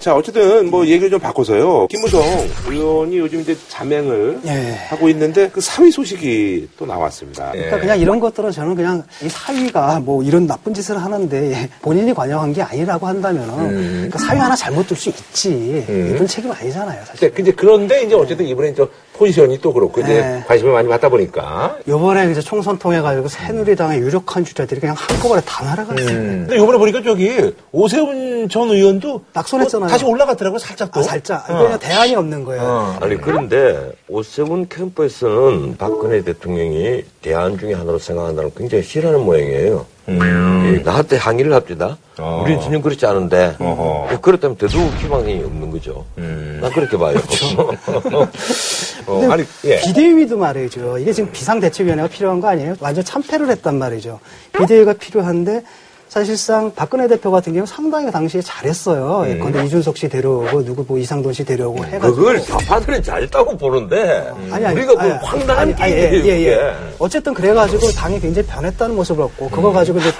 [0.00, 1.86] 자, 어쨌든 뭐 얘기를 좀 바꿔서요.
[1.88, 2.22] 김무성
[2.66, 4.74] 의원이 요즘 이제 자맹을 예.
[4.88, 7.50] 하고 있는데 그 사위 소식이 또 나왔습니다.
[7.52, 12.54] 그러니까 그냥 이런 것들은 저는 그냥 이 사위가 뭐 이런 나쁜 짓을 하는데 본인이 관여한
[12.54, 13.68] 게 아니라고 한다면은
[14.08, 15.84] 그러니까 사위 하나 잘못 둘 수 있지.
[15.86, 17.20] 이분 책임 아니잖아요, 사실.
[17.20, 18.88] 근데, 근데 그런데 이제 어쨌든 이번에 저
[19.20, 20.44] 포지션이 또 그렇고 이제 네.
[20.48, 21.76] 관심을 많이 받다 보니까.
[21.86, 26.06] 요번에 이제 총선 통해 가지고 새누리당의 유력한 주자들이 그냥 한꺼번에 다 날아갔어요.
[26.06, 29.88] 근데 이번에 보니까 저기 오세훈 전 의원도 낙선했잖아요.
[29.88, 31.00] 또 다시 올라갔더라고요, 살짝 또.
[31.00, 31.50] 아, 살짝.
[31.50, 31.58] 어.
[31.58, 32.62] 그냥 대안이 없는 거예요.
[32.62, 32.96] 어.
[32.98, 39.84] 아니 그런데 오세훈 캠프에서는 박근혜 대통령이 대안 중에 하나로 생각한다는 걸 굉장히 싫어하는 모양이에요.
[40.10, 41.96] 예, 나한테 항의를 합니다.
[42.18, 42.42] 어.
[42.44, 44.08] 우리는 전혀 그렇지 않은데 어허.
[44.12, 46.04] 예, 그렇다면 더더욱 희망이 없는 거죠.
[46.16, 47.16] 난 그렇게 봐요.
[49.06, 49.80] 어, 아니, 예.
[49.80, 50.98] 비대위도 말이죠.
[50.98, 52.74] 이게 지금 비상대책위원회가 필요한 거 아니에요?
[52.80, 54.20] 완전 참패를 했단 말이죠.
[54.52, 55.62] 비대위가 필요한데
[56.10, 59.20] 사실상 박근혜 대표 같은 경우 상당히 당시에 잘했어요.
[59.20, 59.30] 음.
[59.30, 64.66] 예컨대 이준석 씨 데려오고 누구 뭐 이상돈 씨 데려오고 해가지고 그걸 좌파들은 잘했다고 보는데 아니,
[64.66, 66.10] 아니, 우리가 그 아니, 황당한 아니, 아니, 예.
[66.24, 66.74] 예, 예.
[66.98, 69.50] 어쨌든 그래가지고 당이 굉장히 변했다는 모습을 얻고 음.
[69.52, 70.10] 그거 가지고 이제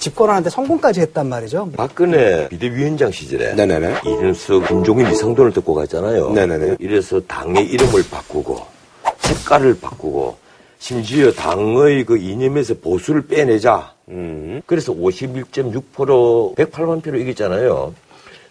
[0.00, 1.70] 집권하는데 성공까지 했단 말이죠.
[1.76, 4.00] 박근혜 비대위원장 시절에 네네네.
[4.00, 6.30] 이준석, 김종인, 이상돈을 듣고 갔잖아요.
[6.30, 6.76] 네네네.
[6.80, 8.66] 이래서 당의 이름을 바꾸고
[9.20, 10.36] 색깔을 바꾸고
[10.80, 13.95] 심지어 당의 그 이념에서 보수를 빼내자.
[14.08, 14.62] 음.
[14.66, 17.94] 그래서 51.6% 108만 표로 이겼잖아요.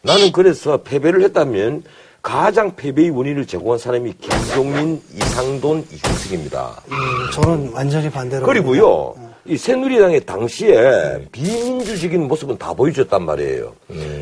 [0.02, 1.84] 나는 그래서 패배를 했다면
[2.22, 6.82] 가장 패배의 원인을 제공한 사람이 김종인, 이상돈, 이준석입니다.
[6.92, 6.96] 음,
[7.34, 8.46] 저는 완전히 반대로.
[8.46, 9.14] 그리고요,
[9.46, 13.74] 이 새누리당의 당시에 비민주적인 모습은 다 보여줬단 말이에요.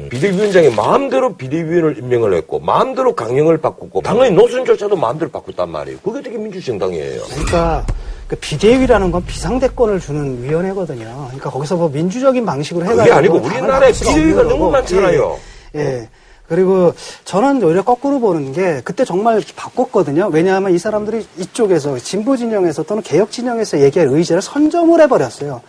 [0.09, 5.99] 비대위원장이 마음대로 비대위원을 임명을 했고, 마음대로 강령을 바꾸고, 당의 노선조차도 마음대로 바꿨단 말이에요.
[5.99, 7.21] 그게 되게 민주정당이에요.
[7.23, 7.85] 그러니까
[8.27, 11.25] 그 비대위라는 건 비상대권을 주는 위원회거든요.
[11.25, 14.71] 그러니까 거기서 뭐 민주적인 방식으로 그게 해가지고 아니고 당을 우리나라에 비대위가 너무.
[14.71, 15.39] 많잖아요.
[15.75, 15.79] 예.
[15.79, 16.09] 예.
[16.47, 16.93] 그리고
[17.25, 20.29] 저는 오히려 거꾸로 보는 게 그때 정말 바꿨거든요.
[20.31, 25.61] 왜냐하면 이 사람들이 이쪽에서 진보 진영에서 또는 개혁 진영에서 얘기할 의제를 선점을 해버렸어요.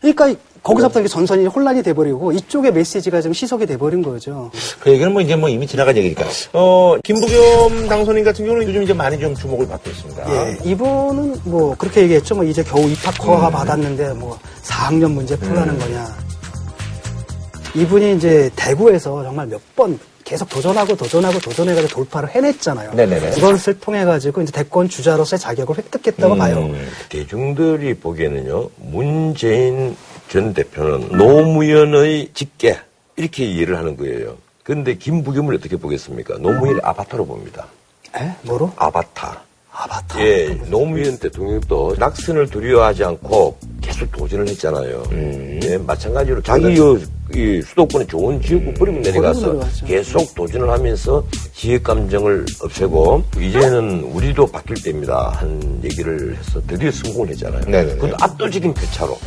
[0.00, 0.34] 그러니까
[0.64, 4.50] 거기서부터 이게 전선이 혼란이 돼버리고 이쪽의 메시지가 좀 시석이 돼버린 거죠.
[4.80, 6.24] 그 얘기는 뭐 이제 뭐 이미 지나간 얘기니까.
[6.54, 10.24] 어, 김부겸 당선인 같은 경우는 요즘 이제 많이 좀 주목을 받고 있습니다.
[10.30, 12.34] 예, 이분은 뭐 그렇게 얘기했죠.
[12.34, 16.16] 뭐 이제 겨우 입학 허가 받았는데 뭐 4학년 문제 풀라는 거냐.
[17.74, 22.94] 이분이 이제 대구에서 정말 몇번 계속 도전하고 도전하고 도전해가지고 돌파를 해냈잖아요.
[22.94, 23.34] 네네네.
[23.36, 26.70] 이것을 통해 가지고 이제 대권 주자로서의 자격을 획득했다고 봐요.
[27.10, 29.94] 대중들이 보기에는요, 문재인
[30.34, 32.76] 전 대표는 노무현의 직계,
[33.14, 34.36] 이렇게 이해를 하는 거예요.
[34.64, 36.38] 근데 김부겸을 어떻게 보겠습니까?
[36.38, 37.68] 노무현의 아바타로 봅니다.
[38.16, 38.32] 에?
[38.42, 38.72] 뭐로?
[38.74, 39.40] 아바타.
[39.76, 40.20] 아바타.
[40.24, 45.02] 예, 노무현 대통령도 낙선을 두려워하지 않고 계속 도전을 했잖아요.
[45.64, 46.96] 예, 마찬가지로 자기 요,
[47.34, 49.60] 이 수도권에 좋은 지역구 버리고 내려가서.
[49.84, 55.30] 계속 도전을 하면서 지역 감정을 없애고 이제는 우리도 바뀔 때입니다.
[55.30, 57.62] 한 얘기를 해서 드디어 성공을 했잖아요.
[57.66, 57.98] 네네네.
[57.98, 59.18] 그 압도적인 표차로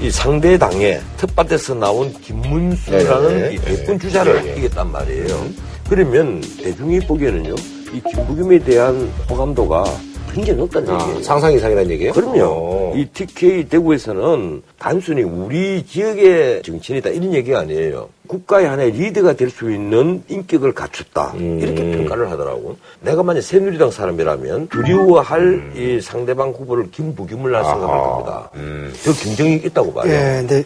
[0.00, 3.54] 이 상대 당의 텃밭에서 나온 김문수라는 네네네.
[3.54, 5.46] 이 대권 주자를 이겼단 말이에요.
[5.88, 7.54] 그러면 대중이 보기에는요,
[7.92, 9.84] 이 김부겸에 대한 호감도가
[10.32, 11.22] 굉장히 높다는 아, 얘기예요.
[11.22, 12.12] 상상 이상이라는 얘기예요?
[12.12, 12.42] 그럼요.
[12.44, 12.92] 어.
[12.94, 18.10] 이 TK 대구에서는 단순히 우리 지역의 정치인이다 이런 얘기가 아니에요.
[18.26, 21.32] 국가의 하나의 리더가 될 수 있는 인격을 갖췄다.
[21.36, 21.58] 음.
[21.60, 22.76] 이렇게 평가를 하더라고.
[23.00, 28.04] 내가 만약 새누리당 사람이라면 두려워할 이 상대방 후보를 김부겸을 날 생각할 음.
[28.04, 28.50] 겁니다.
[28.54, 28.92] 음.
[29.04, 30.12] 더 경쟁이 있다고 봐요.
[30.12, 30.62] 예, 근데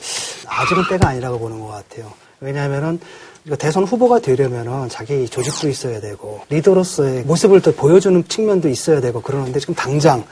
[0.48, 2.12] 아직은 때가 아니라고 보는 것 같아요.
[2.40, 2.98] 왜냐하면은
[3.44, 9.20] 이거 대선 후보가 되려면은 자기 조직도 있어야 되고 리더로서의 모습을 더 보여주는 측면도 있어야 되고
[9.20, 10.24] 그러는데 지금 당장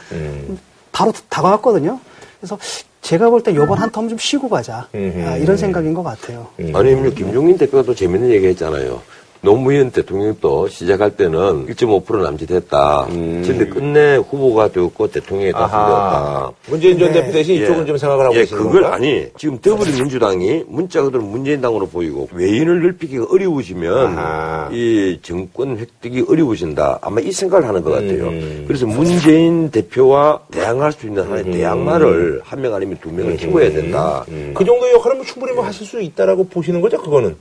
[0.93, 1.99] 바로 다가왔거든요.
[2.41, 2.59] 그래서
[3.03, 5.27] 제가 볼때 이번 한 텀 좀 쉬고 가자 음흠.
[5.27, 6.47] 아, 이런 생각인 것 같아요.
[6.73, 9.03] 아니면 김종인 대표가 또 재밌는 얘기 했잖아요.
[9.43, 13.07] 노무현 대통령도 시작할 때는 1.5% 남짓했다.
[13.09, 15.53] 그런데 끝내 후보가 되었고 대통령이.
[15.53, 16.53] 당선되었다.
[16.69, 17.21] 문재인 전 네.
[17.21, 18.97] 대표 대신 이쪽은 좀 생각을 하고 예, 계시는 그걸 건가?
[18.97, 24.69] 아니 지금 더불어민주당이 문자 그대로 문재인 당으로 보이고 외인을 넓히기가 어려우시면 아하.
[24.73, 26.99] 이 정권 획득이 어려우신다.
[27.01, 28.29] 아마 이 생각을 하는 것 같아요.
[28.29, 28.65] 음.
[28.67, 34.23] 그래서 문재인 대표와 대항할 수 있는 하나의 대항마를 한 명 아니면 두 명을 키워야 된다.
[34.55, 37.35] 그 정도의 역할은 뭐 충분히 뭐 하실 수 있다라고 보시는 거죠, 그거는?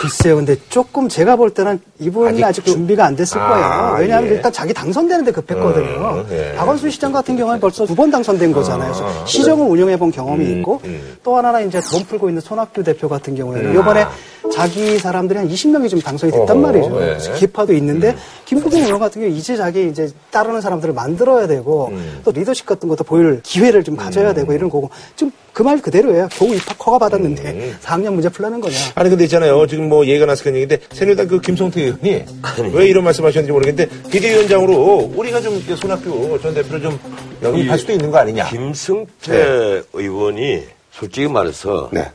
[0.00, 3.96] 글쎄요, 근데 조금 제가 볼 때는 이분이 아직, 아직도- 준비가 안 됐을 아, 거예요.
[4.00, 4.34] 왜냐하면 예.
[4.36, 6.24] 일단 자기 당선되는데 급했거든요.
[6.24, 6.54] 음, 예.
[6.56, 8.92] 박원순 시장 같은 경우는 벌써 두 번 당선된 거잖아요.
[8.92, 10.80] 그래서 시정을 운영해 본 경험이 있고
[11.22, 14.06] 또 하나는 이제 몸 풀고 있는 손학규 대표 같은 경우에는 이번에
[14.54, 16.86] 자기 사람들이 한 20명이 좀 당선이 됐단 어허, 말이죠.
[16.96, 17.06] 예.
[17.06, 21.92] 그래서 기파도 있는데 김부겸 의원 같은 경우 이제 자기 이제 따르는 사람들을 만들어야 되고
[22.24, 26.28] 또 리더십 같은 것도 보일 기회를 좀 가져야 되고 이런 거고 좀그 말 그대로예요.
[26.32, 28.76] 겨우 입학 허가 받았는데 4학년 문제 풀라는 거냐.
[28.94, 29.66] 아니 근데 있잖아요.
[29.66, 32.24] 지금 뭐 얘기가 나서 그런 얘기인데 새누리당 그 김성태 의원이
[32.72, 36.98] 왜 이런 말씀하셨는지 모르겠는데 비대위원장으로 우리가 좀 이렇게 손학규 전 대표를 좀
[37.42, 38.48] 영입할 수도 있는 거 아니냐.
[38.48, 42.10] 김승태 의원이 솔직히 말해서 네.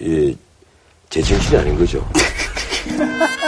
[0.00, 0.36] 이
[1.10, 2.06] 제 정신이 아닌 거죠.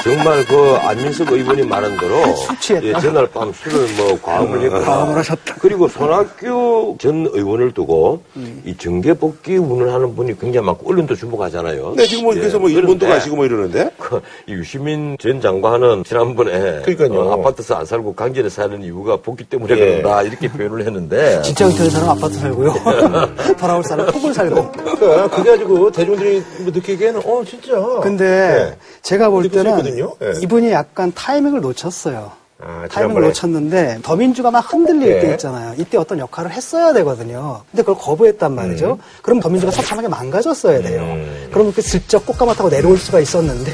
[0.03, 2.15] 정말 그 안민석 의원이 말한 대로
[2.61, 2.87] 취했다.
[2.87, 5.57] 예, 전날 밤 술을 뭐 과음을 했고 과음을 하셨다.
[5.61, 8.23] 그리고 손학규 전 의원을 두고
[8.65, 11.95] 이 정계 복귀 운운하는 분이 굉장히 많고 언론도 주목하잖아요.
[11.97, 13.91] 네, 지금 뭐 그래서 뭐 예, 일본도 가시고 뭐 이러는데.
[13.99, 17.21] 그 유시민 전 장관은 지난번에 그러니까요.
[17.21, 19.77] 어, 아파트에서 안 살고 강제로 사는 이유가 복귀 때문에 예.
[19.79, 22.75] 그런다 이렇게 표현을 했는데 진짜 은퇴한 사람 아파트 살고요.
[23.59, 24.73] 돌아올 사람 폭을 살고.
[24.73, 27.81] 그러니까 그게 가지고 대중들이 뭐 느끼기에는 어 진짜.
[28.03, 28.77] 근데 네.
[29.03, 30.15] 제가 볼수 때는 있거든요.
[30.23, 30.33] 예.
[30.43, 32.33] 이분이 약간 타이밍을 놓쳤어요.
[32.63, 33.23] 아, 타이밍을.
[33.23, 35.21] 놓쳤는데 더민주가 막 흔들릴 예.
[35.21, 35.75] 때 있잖아요.
[35.79, 37.63] 이때 어떤 역할을 했어야 되거든요.
[37.71, 38.99] 근데 그걸 거부했단 말이죠.
[39.23, 41.01] 그럼 더민주가 처참하게 망가졌어야 돼요.
[41.01, 41.49] 음.
[41.51, 43.73] 그럼 이렇게 슬쩍 꽃가마 타고 내려올 수가 있었는데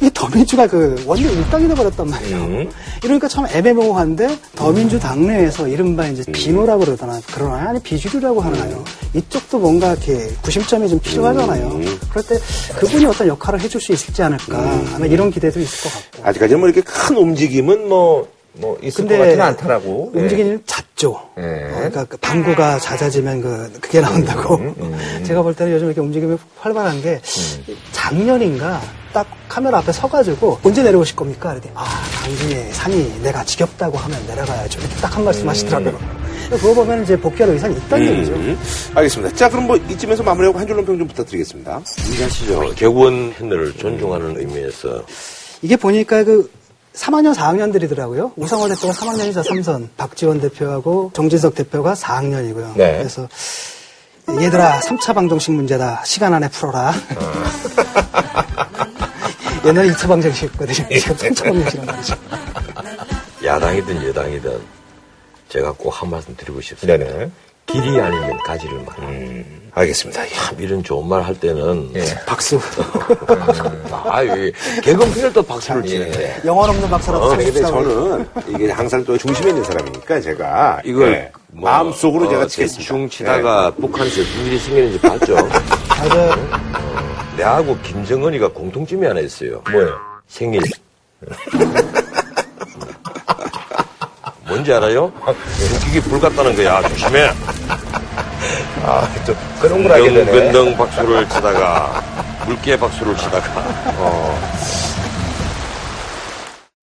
[0.00, 2.36] 이 더민주가 그 원내 일당이 돼버렸단 말이에요.
[2.36, 2.70] 음.
[3.02, 7.70] 이러니까 참 애매모호한데 더민주 당내에서 이른바 이제 비노라고 그러더나 그러나요?
[7.70, 8.84] 아니 비주류라고 하나요?
[9.14, 11.80] 이쪽도 뭔가 이렇게 구심점이 좀 필요하잖아요.
[12.10, 12.38] 그럴 때
[12.78, 14.58] 그분이 어떤 역할을 해줄 수 있을지 않을까
[14.94, 16.28] 아마 이런 기대도 있을 것 같고.
[16.28, 20.12] 아직까지는 뭐 이렇게 큰 움직임은 뭐, 뭐 있을 것 근데 같지는 않더라고.
[20.16, 20.20] 예.
[20.20, 21.20] 움직이는 잦죠.
[21.38, 21.42] 예.
[21.42, 24.56] 어, 그러니까 그 방구가 잦아지면 그 그게 나온다고.
[24.56, 27.20] 음, 제가 볼 때는 요즘 이렇게 움직임이 활발한 게
[27.92, 28.80] 작년인가
[29.12, 31.50] 딱 카메라 앞에 서가지고 언제 내려오실 겁니까?
[31.50, 31.84] 그랬더니 아
[32.22, 34.80] 강진의 산이 내가 지겹다고 하면 내려가야죠.
[34.80, 35.90] 이렇게 딱 한 말씀 하시더라고요.
[35.92, 36.28] 음.
[36.50, 38.32] 그거 보면 이제 복귀할 의사는 있다는 얘기죠.
[38.32, 38.58] 음.
[38.94, 39.34] 알겠습니다.
[39.36, 41.82] 자, 그럼 뭐 이쯤에서 마무리하고 한 줄로 평좀 부탁드리겠습니다.
[42.14, 42.74] 이해하시죠?
[42.74, 45.04] 개원 팬들을 존중하는 의미에서
[45.62, 46.50] 이게 보니까 그
[46.98, 48.32] 3학년, 4학년들이더라고요.
[48.36, 52.76] 우상호 대표가 3학년이자 3선, 박지원 대표하고 정진석 대표가 4학년이고요.
[52.76, 52.98] 네.
[52.98, 53.28] 그래서
[54.40, 56.02] 얘들아 3차 방정식 문제다.
[56.04, 56.92] 시간 안에 풀어라.
[59.64, 60.88] 옛날에 2차 방정식이었거든요.
[60.98, 62.14] 지금 3차 방정식이란 말이죠.
[63.44, 64.60] 야당이든 여당이든
[65.48, 67.02] 제가 꼭 한 말씀 드리고 싶습니다.
[67.04, 67.30] 네네.
[67.70, 68.98] 길이 아니면 가지를 말.
[69.00, 70.22] 음, 알겠습니다.
[70.22, 72.02] 야, 참 이런 좋은 말 할 때는 예.
[72.26, 72.58] 박수.
[74.10, 74.50] 아유
[74.82, 75.88] 개그맨을 또 박수를 예.
[75.88, 77.52] 치는데 영혼 없는 박수라도 어, 근데.
[77.60, 82.78] 저는 이게 항상 또 중심에 있는 사람이니까 제가 이걸 예, 뭐, 마음속으로 제가 어, 치겠습니다.
[82.82, 85.34] 대충 치다가 북한에서 무슨 일이 생기는지 봤죠.
[85.98, 86.34] 맞아요.
[87.36, 89.62] 내하고 김정은이가 공통점이 하나 있어요.
[89.70, 89.94] 뭐예요?
[90.26, 90.62] 생일.
[94.58, 95.12] 뭔지 알아요?
[95.24, 96.82] 웃기기 불 같다는 거야.
[96.88, 97.28] 조심해.
[98.82, 100.32] 아, 좀 그런 걸 알게 되네.
[100.32, 102.02] 근덩근덩 박수를 치다가
[102.44, 103.42] 물개 박수를 치다가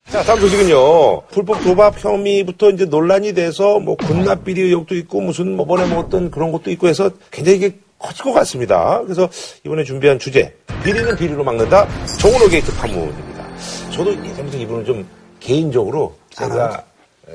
[0.10, 1.24] 자, 다음 소식은요.
[1.24, 6.32] 불법 도박 혐의부터 이제 논란이 돼서 뭐 군납 비리 의혹도 있고 무슨 뭐 번에 먹었던
[6.32, 9.02] 그런 것도 있고 해서 굉장히 이게 커질 것 같습니다.
[9.04, 9.28] 그래서
[9.66, 11.86] 이번에 준비한 주제 비리는 비리로 막는다
[12.20, 13.44] 정운호 게이트 파문입니다.
[13.92, 15.06] 저도 예전부터 이분을 좀
[15.42, 16.82] 개인적으로 제가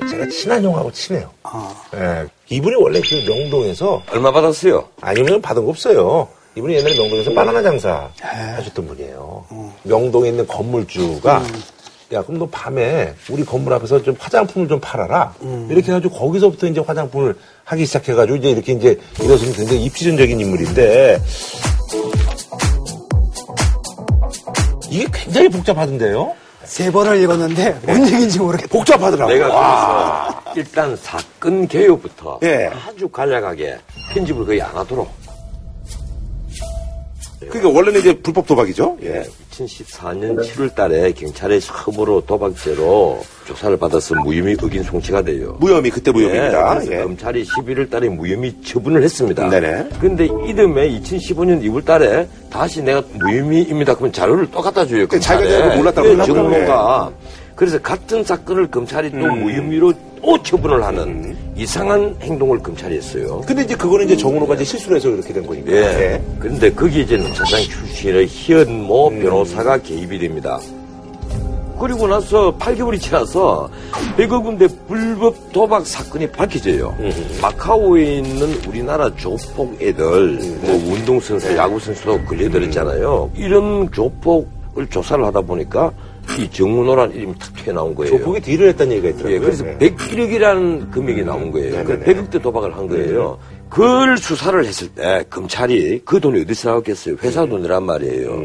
[0.08, 1.30] 제가 친한 형하고 친해요.
[1.42, 1.74] 아.
[1.94, 2.26] 예.
[2.48, 4.88] 이분이 원래 그 명동에서 얼마 받았어요?
[5.00, 6.28] 아니 면 받은 거 없어요.
[6.56, 9.44] 이분이 옛날에 명동에서 바나나 장사 하셨던 분이에요.
[9.84, 11.42] 명동에 있는 건물주가
[12.12, 15.34] 야 그럼 너 밤에 우리 건물 앞에서 좀 화장품을 좀 팔아라.
[15.68, 21.20] 이렇게 해가지고 거기서부터 이제 화장품을 하기 시작해가지고 이제 이렇게 이제 이것은 굉장히 입지전적인 인물인데
[24.90, 26.34] 이게 굉장히 복잡하던데요.
[26.70, 28.68] 세 번을 읽었는데 뭔 얘기인지 모르겠다.
[28.70, 29.34] 복잡하더라고요.
[29.34, 30.40] 내가 와.
[30.44, 32.70] 그래서 일단 사건 개요부터 예.
[32.86, 33.76] 아주 간략하게
[34.14, 35.10] 편집을 거의 안 하도록
[37.40, 38.98] 그러니까 원래는 이제 불법 도박이죠.
[39.02, 39.24] 예,
[39.64, 45.56] 2014년 7월 달에 경찰의 처음으로 도박죄로 조사를 받아서 무혐의 의견 송치가 돼요.
[45.60, 46.70] 무혐의 그때 무혐의입니다.
[46.70, 47.02] 예, 그래서 예.
[47.02, 49.48] 검찰이 11월 달에 무혐의 처분을 했습니다.
[49.48, 49.88] 네네.
[50.00, 53.94] 근데 이듬해 2015년 2월 달에 다시 내가 무혐의입니다.
[53.94, 55.06] 그러면 자료를 또 갖다 줘요.
[55.06, 55.64] 그 자기가 검찰에.
[55.64, 56.66] 내가 몰랐다고 예, 그러나 보네.
[56.66, 57.12] 정모가.
[57.54, 59.40] 그래서 같은 사건을 검찰이 또 음.
[59.44, 63.42] 무혐의로 또 처분을 하는 이상한 행동을 검찰이 했어요.
[63.46, 65.72] 근데 이제 그거는 이제 정은호가 이제 실수를 해서 그렇게 된 거니까.
[65.72, 66.22] 예.
[66.38, 70.60] 그런데 거기에 이제 검찰장 출신의 희연모 변호사가 개입이 됩니다.
[71.80, 73.68] 그리고 나서 8개월이 지나서
[74.16, 76.94] 100억 원대 불법 도박 사건이 밝혀져요.
[77.42, 83.30] 마카오에 있는 우리나라 조폭 애들, 뭐 운동선수, 야구선수도 걸려들었잖아요.
[83.34, 85.90] 이런 조폭을 조사를 하다 보니까
[86.38, 88.16] 이 정문호라는 이름이 탁 튀어나온 거예요.
[88.18, 89.34] 조폭이 딜을 했다는 얘기가 있더라고요.
[89.34, 89.78] 예, 그래서 네.
[89.78, 91.84] 101억이라는 금액이 나온 거예요.
[91.84, 92.04] 그 네네네.
[92.04, 93.38] 100억대 도박을 한 거예요.
[93.68, 97.16] 그걸 수사를 했을 때 검찰이 그 돈이 어디서 나왔겠어요?
[97.22, 98.42] 회사 돈이란 말이에요.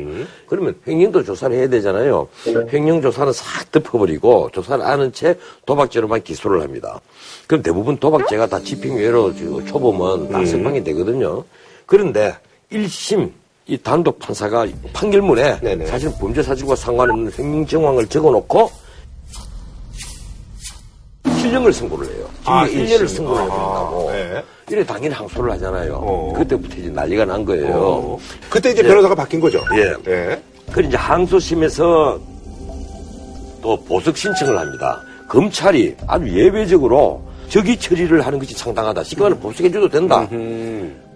[0.48, 2.28] 그러면 횡령도 조사를 해야 되잖아요.
[2.71, 7.02] 횡령 조사는 싹 덮어버리고 조사를 아는 채 도박죄로만 기소를 합니다.
[7.48, 11.43] 그럼 대부분 도박죄가 다 집행유예로 저 초범은 다 석방이 되거든요.
[11.88, 12.36] 그런데
[12.71, 13.32] 1심
[13.67, 15.86] 이 단독 판사가 판결문에 네네.
[15.88, 18.69] 사실 범죄 사실과 상관없는 횡령 정황을 적어놓고
[21.23, 22.28] 7년을 선고를 해요.
[22.41, 23.08] 지금 아, 1년을 일심.
[23.17, 24.12] 선고를 아, 해버린다고.
[24.12, 24.43] 네.
[24.69, 25.93] 이래 당연히 항소를 하잖아요.
[25.95, 26.34] 어.
[26.38, 27.73] 그때부터 이제 난리가 난 거예요.
[27.75, 28.19] 어.
[28.49, 28.88] 그때 이제 예.
[28.88, 29.63] 변호사가 바뀐 거죠.
[29.75, 29.93] 예.
[30.12, 30.41] 예.
[30.71, 32.19] 그 이제 항소심에서
[33.62, 35.01] 또 보석 신청을 합니다.
[35.28, 39.04] 검찰이 아주 예외적으로 적의 처리를 하는 것이 상당하다.
[39.04, 40.28] 시간을 보석해줘도 된다.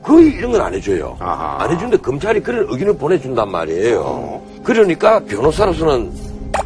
[0.03, 1.15] 거의 이런 건 안 해줘요.
[1.19, 1.63] 아하.
[1.63, 4.41] 안 해주는데 검찰이 그런 의견을 보내준단 말이에요.
[4.63, 6.12] 그러니까 변호사로서는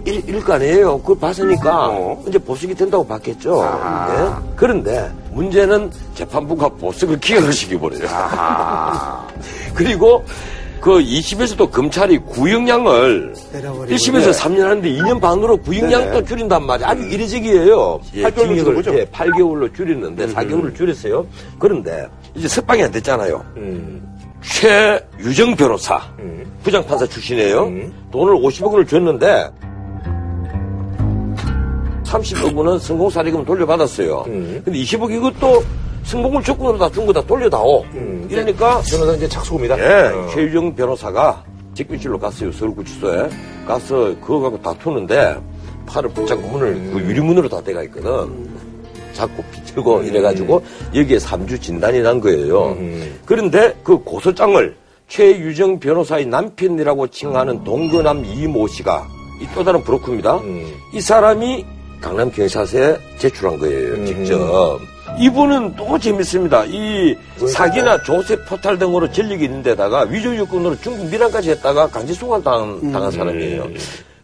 [0.06, 0.98] 일, 일 거 아니에요.
[1.00, 2.24] 그걸 봤으니까 어.
[2.28, 3.64] 이제 보석이 된다고 봤겠죠.
[4.10, 4.54] 예?
[4.56, 8.08] 그런데 문제는 재판부가 보석을 기각을 시켜버려요.
[8.10, 9.28] 아.
[9.74, 10.24] 그리고
[10.80, 13.96] 그 2심에서도 검찰이 구형량을 내려버리고.
[13.96, 16.88] 1심에서 3년 하는데 2년 반으로 구형량 또 줄인단 말이야.
[16.90, 18.00] 아주 이례적이에요.
[18.16, 19.00] 예, 팔 개월로 징역을 줄인 거죠?
[19.00, 21.26] 예, 8개월로 줄였는데 4개월을 줄였어요.
[21.58, 23.44] 그런데 이제 석방이 안 됐잖아요.
[23.58, 24.02] 음.
[24.42, 26.02] 최유정 변호사,
[26.64, 27.66] 부장판사 출신이에요.
[28.12, 29.50] 돈을 50억 원을 줬는데
[32.04, 34.24] 30억 원은 성공사리금 돌려받았어요.
[34.24, 35.64] 근데 20억 이것도
[36.04, 37.86] 성공을 조건으로 다 준 거 다 돌려다오.
[38.30, 39.80] 이러니까 변호사 이제 착수금이다.
[39.80, 40.28] 예, 어.
[40.34, 41.44] 최유정 변호사가
[41.74, 42.52] 직비실로 갔어요.
[42.52, 43.30] 서울구치소에.
[43.66, 45.38] 가서 그거 갖고 다투는데
[45.86, 48.50] 팔을 붙잡고 문을 그 유리문으로 다 대가 있거든.
[49.14, 50.64] 자꾸 비틀고 이래가지고
[50.96, 52.78] 여기에 3주 진단이 난 거예요.
[53.26, 54.76] 그런데 그 고소장을
[55.08, 59.08] 최유정 변호사의 남편이라고 칭하는 동거남 이모 씨가
[59.42, 60.40] 이 또 다른 브로커입니다.
[60.94, 61.66] 이 사람이
[62.02, 64.80] 강남 경찰서에 제출한 거예요, 직접.
[65.20, 66.64] 이분은 또 재밌습니다.
[66.66, 67.16] 이
[67.48, 72.92] 사기나 조세 포탈 등으로 전력이 있는 데다가 위조 요건으로 중국 미란까지 했다가 강제 송환 당한,
[72.92, 73.68] 당한 사람이에요.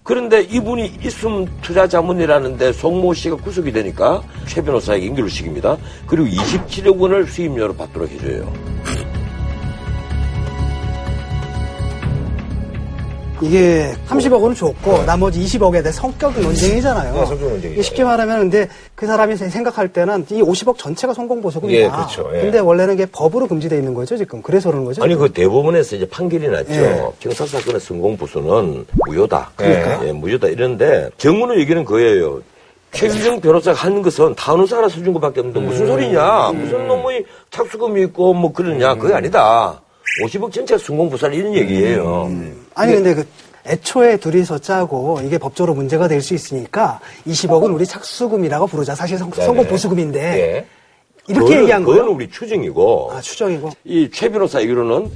[0.09, 5.77] 그런데 이분이 이숨 투자 자문이라는데 송모 씨가 구속이 되니까 최 변호사에게 인규를 시킵니다.
[6.07, 8.51] 그리고 27억 원을 수임료로 받도록 해줘요.
[13.41, 17.13] 이게 30억 원은 줬고 나머지 20억에 대해 성격 논쟁이잖아요.
[17.13, 17.69] 네, 성격 논쟁이죠.
[17.73, 21.81] 이게 쉽게 말하면 근데 그 사람이 생각할 때는 이 50억 전체가 성공 보석금이다.
[21.81, 22.29] 예, 그렇죠.
[22.33, 22.41] 예.
[22.41, 24.41] 근데 원래는 이게 법으로 금지되어 있는 거죠 지금.
[24.41, 25.03] 그래서 그러는 거죠.
[25.03, 25.27] 아니 지금?
[25.27, 26.73] 그 대법원에서 이제 판결이 났죠.
[26.73, 27.05] 예.
[27.19, 29.51] 경찰 사건의 성공 보수는 무효다.
[29.55, 30.05] 그러니까.
[30.07, 32.41] 예, 무효다 이런데 정문의 얘기는 그예요.
[32.91, 36.51] 최유정 변호사가 하는 것은 하나 써준 것밖에 없는데 무슨 소리냐?
[36.53, 38.95] 무슨 놈의 착수금이 있고 뭐 그러냐?
[38.95, 39.79] 그게 아니다.
[40.23, 42.31] 50억 전체 성공 보살 이런 얘기예요.
[42.75, 43.25] 아니 근데 그
[43.65, 48.95] 애초에 둘이서 짜고 이게 법적으로 문제가 될 수 있으니까 20억은 우리 착수금이라고 부르자.
[48.95, 50.65] 사실 성, 성공 보수금인데 예.
[51.27, 52.15] 이렇게 그거는- 얘기한 그거는 거예요.
[52.15, 53.69] 우리 추정이고 아 추정이고.
[53.85, 55.09] 이 최 변호사 얘기로는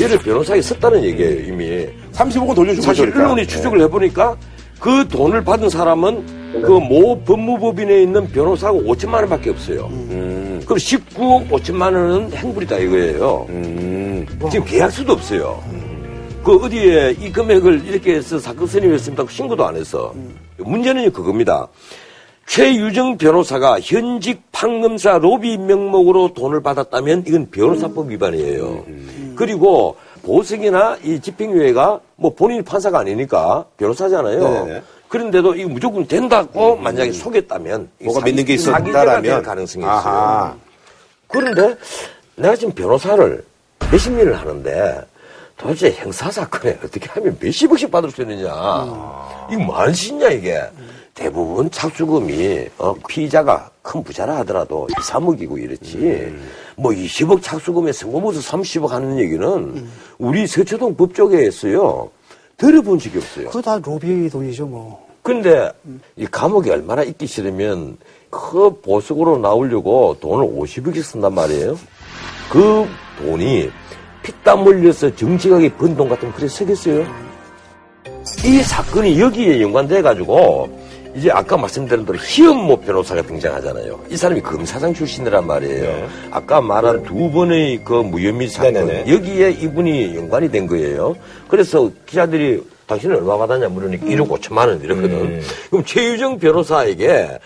[0.00, 1.86] 얘를 변호사에 썼다는 얘기예요 이미.
[2.12, 3.04] 30억은 돌려준 거죠.
[3.04, 3.16] 사실.
[3.16, 4.36] 언론이 추적을 해보니까
[4.80, 9.88] 그 돈을 받은 사람은 그 모 법무법인에 있는 변호사가 5천만 원밖에 없어요.
[10.64, 13.46] 그럼 19억 5천만 원은 행불이다 이거예요.
[14.50, 15.62] 지금 계약서도 없어요.
[16.44, 19.24] 그 어디에 이 금액을 이렇게 해서 사건 선임했습니다.
[19.28, 20.14] 신고도 안 해서.
[20.58, 21.68] 문제는 그겁니다.
[22.46, 28.84] 최유정 변호사가 현직 판검사 로비 명목으로 돈을 받았다면 이건 변호사법 위반이에요.
[29.34, 34.40] 그리고 보석이나 이 집행유예가 뭐 본인이 판사가 아니니까 변호사잖아요.
[34.66, 34.82] 네네.
[35.18, 39.94] 그런데도 이거 무조건 된다고 만약에 속였다면 뭐가 사기- 믿는 게 있었다라면 될 가능성이 있어요.
[39.96, 40.56] 아하.
[41.28, 41.76] 그런데
[42.34, 43.44] 내가 지금 변호사를
[43.92, 45.00] 몇십 년을 하는데
[45.56, 48.48] 도대체 형사 사건에 어떻게 하면 몇십억씩 받을 수 있느냐.
[49.52, 50.60] 이거 뭐하는 짓이냐, 이게.
[51.14, 56.34] 대부분 착수금이, 어, 피의자가 큰 부자라 하더라도 2, 3억이고 이렇지.
[56.74, 62.10] 뭐 20억 착수금에 성공보수 30억 하는 얘기는 우리 서초동 법조계에서요.
[62.56, 63.46] 들어본 적이 없어요.
[63.46, 65.03] 그거 다 로비 돈이죠 뭐.
[65.24, 65.72] 근데
[66.16, 67.96] 이 감옥에 얼마나 있기 싫으면
[68.28, 71.78] 그 보석으로 나오려고 돈을 50억씩 쓴단 말이에요.
[72.52, 72.86] 그
[73.18, 73.70] 돈이
[74.22, 77.06] 피땀 흘려서 정직하게 번 돈 같으면 그래 쓰겠어요?
[78.44, 80.84] 이 사건이 여기에 연관돼가지고
[81.14, 83.98] 이제 아까 말씀드린 대로 희연모 변호사가 등장하잖아요.
[84.10, 86.06] 이 사람이 검사장 출신이란 말이에요.
[86.32, 89.10] 아까 말한 두 번의 그 무혐의 사건 네네네.
[89.10, 91.16] 여기에 이분이 연관이 된 거예요.
[91.48, 95.40] 그래서 기자들이 당신은 얼마 받았냐 물으니까 1억 5천만 원 이렇거든.
[95.70, 97.38] 그럼 최유정 변호사에게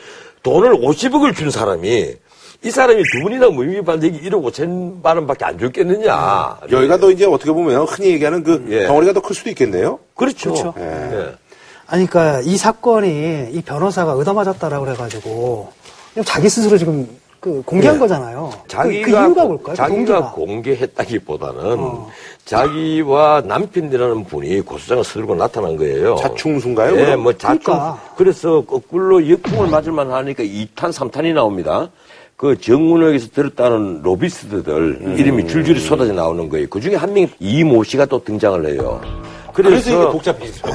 [0.42, 2.12] 돈을 50억을 준 사람이
[2.64, 6.58] 이 사람이 두 번이나 무혐의 반대기 1억 5천만 원밖에 안 줬겠느냐.
[6.72, 8.86] 여기가 더 이제 어떻게 보면 흔히 얘기하는 그 예.
[8.86, 9.98] 덩어리가 더 클 수도 있겠네요.
[10.16, 10.50] 그렇죠.
[10.52, 10.74] 그렇죠.
[10.78, 11.34] 예.
[11.86, 15.72] 아니 그러니까 이 사건이 이 변호사가 얻어맞았다라고 그래가지고
[16.12, 17.08] 그냥 자기 스스로 지금
[17.40, 18.00] 그 공개한 네.
[18.00, 18.50] 거잖아요.
[18.62, 19.62] 그- 자기가 그, 이유가 뭘까요?
[19.70, 20.30] 그 자기가 동기가.
[20.32, 22.10] 공개했다기보다는 어.
[22.48, 26.16] 자기와 남편이라는 분이 고소장을 서들고 나타난 거예요.
[26.16, 26.98] 자충수인가요?
[26.98, 27.22] 예, 그럼?
[27.22, 27.58] 뭐 자충.
[27.58, 28.02] 그러니까.
[28.16, 31.90] 그래서 거꾸로 역풍을 맞을 만 하니까 2탄, 3탄이 나옵니다.
[32.36, 36.68] 그 정문역에서 들었다는 로비스트들 이름이 줄줄이 쏟아져 나오는 거예요.
[36.70, 39.00] 그 중에 한 명이 이모 씨가 또 등장을 해요.
[39.52, 40.68] 그래서 이게 복잡해지죠.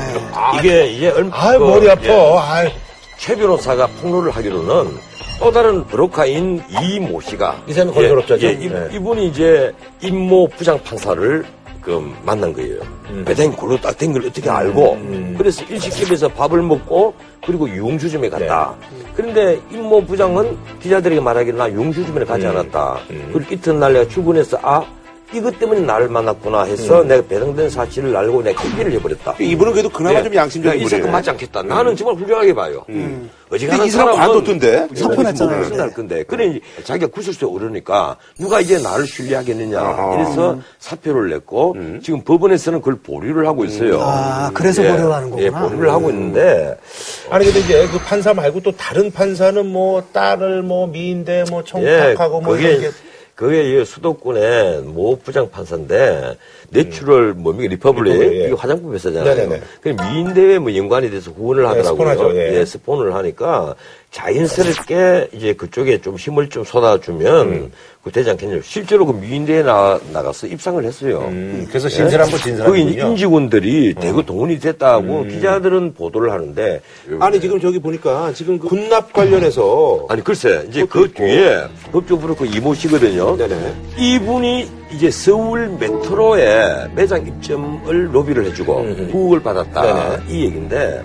[0.59, 2.65] 이게 이제 얼마 아, 그, 머리 아파.
[2.65, 2.73] 예.
[3.17, 4.91] 최 변호사가 폭로를 하기로는
[5.39, 8.45] 또 다른 브로커인 이모 씨가 이 사람이 건설업자죠?
[8.45, 8.99] 예, 이, 네.
[8.99, 11.45] 분이 이제 임모 부장 판사를
[11.83, 12.79] 그 만난 거예요.
[13.09, 13.23] 음.
[13.25, 14.97] 배당이 골로 딱 된 걸 어떻게 알고
[15.37, 17.13] 그래서 일식집에서 밥을 먹고
[17.45, 18.73] 그리고 유흥주점에 갔다.
[18.91, 19.05] 네.
[19.15, 21.67] 그런데 임모 부장은 기자들에게 말하기를 나
[22.23, 22.27] 음.
[22.27, 22.99] 가지 않았다.
[23.33, 24.83] 그리고 이튿날 내가 출근해서 아
[25.33, 27.07] 이것 때문에 나를 만났구나 해서 음.
[27.07, 29.35] 내가 배당된 사실을 알고 내가 킬비를 해버렸다.
[29.39, 30.23] 이분은 그래도 그나마 예.
[30.23, 30.97] 좀 양심적인 이 분이네.
[31.01, 31.63] 사건 맞지 않겠다.
[31.63, 32.85] 나는 정말 훌륭하게 봐요.
[33.51, 34.87] 어지간한 근데 이 사람 사람은 관뒀던데?
[34.95, 35.59] 사표냈잖아요.
[35.59, 36.23] 무슨 날 건데.
[36.23, 40.13] 그래 이제 자기가 구설수에 오르니까 누가 이제 나를 신뢰하겠느냐.
[40.15, 43.99] 이래서 사표를 냈고 지금 법원에서는 그걸 보류를 하고 있어요.
[44.01, 45.67] 아, 그래서 보류를 하는 예, 거구나.
[45.69, 46.77] 보류를 하고 있는데
[47.29, 51.65] 아니 근데 이제 그 판사 말고 또 다른 판사는 뭐 딸을 뭐 미인대 뭐 예,
[51.65, 52.91] 청탁하고 뭐 그게 이렇게
[53.43, 56.37] 그게 이 수도권의 모 부장 판사인데
[56.69, 58.47] 내추럴 뭡니까 리퍼블릭 리퍼블릭, 예.
[58.47, 59.35] 이거 화장품 회사잖아요.
[59.35, 59.61] 네네네.
[59.81, 62.13] 그 미인대회 뭐 연관이 돼서 후원을 하더라고요.
[62.13, 62.63] 스폰하죠, 예.
[62.63, 63.75] 스폰을 하니까
[64.13, 67.71] 자연스럽게 이제 그쪽에 좀 힘을 좀 쏟아주면
[68.03, 68.59] 그 되지 않겠냐.
[68.63, 71.25] 실제로 그 미인대회 나, 나가서 입상을 했어요.
[71.29, 73.09] 음, 그래서 신세 한번 거기 이제 진술하는군요.
[73.09, 76.81] 임직원들이 대거 동원이 됐다고 기자들은 보도를 하는데
[77.19, 82.45] 아니 지금 저기 보니까 지금 그 군납 관련해서 아니 글쎄 이제 그 뒤에 법적으로 그
[82.45, 83.35] 이모 씨거든요.
[83.35, 83.73] 네네.
[83.97, 88.73] 이분이 이제 서울 메트로에 매장 입점을 로비를 해주고
[89.11, 90.23] 후원을 받았다 네네.
[90.29, 91.01] 이 얘기인데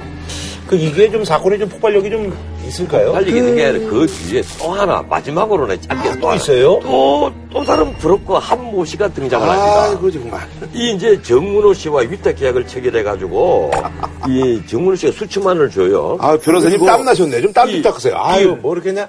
[0.66, 2.36] 그 이게 좀 사건이 좀 폭발력이 좀
[2.68, 3.12] 있을까요?
[3.12, 6.36] 빨리 있는 게 아니라 그 뒤에 또 하나 마지막으로는 짧게 아, 또 하나.
[6.36, 6.80] 있어요?
[6.80, 10.00] 또, 또 다른 브로커 한모 씨가 등장을 아, 합니다.
[10.00, 10.40] 그 정말.
[10.74, 13.70] 이 이제 정문호 씨와 위탁 계약을 체결해 가지고
[14.28, 16.16] 이 정운호 씨가 수천만 원을 줘요.
[16.20, 17.40] 아 변호사님 땀 나셨네.
[17.40, 18.14] 좀 땀좀 이- 닦으세요.
[18.18, 19.08] 아유 이- 뭐 이렇게냐?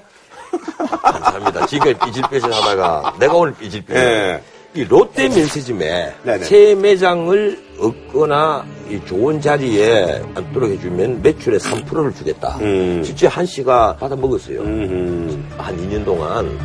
[1.02, 1.66] 감사합니다.
[1.66, 4.02] 지금까지 삐질빼질 하다가 내가 오늘 삐질빼질.
[4.02, 4.42] 예.
[4.72, 6.44] 이 롯데 면세점에 네 네.
[6.44, 12.56] 새 매장을 얻거나 이 좋은 자리에 앉도록 해주면 매출의 3%를 주겠다.
[12.60, 13.02] 음.
[13.04, 14.60] 실제 한 씨가 받아 먹었어요.
[14.62, 15.48] 음.
[15.56, 16.58] 한 2년 동안.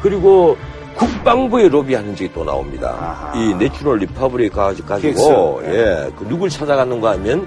[0.00, 0.56] 그리고
[0.96, 2.96] 국방부에 로비하는 적이 또 나옵니다.
[3.00, 3.38] 아하.
[3.38, 5.60] 이 내추럴 리퍼블릭 가- 가지고.
[5.64, 7.46] 예, 그 누굴 찾아갔는가 하면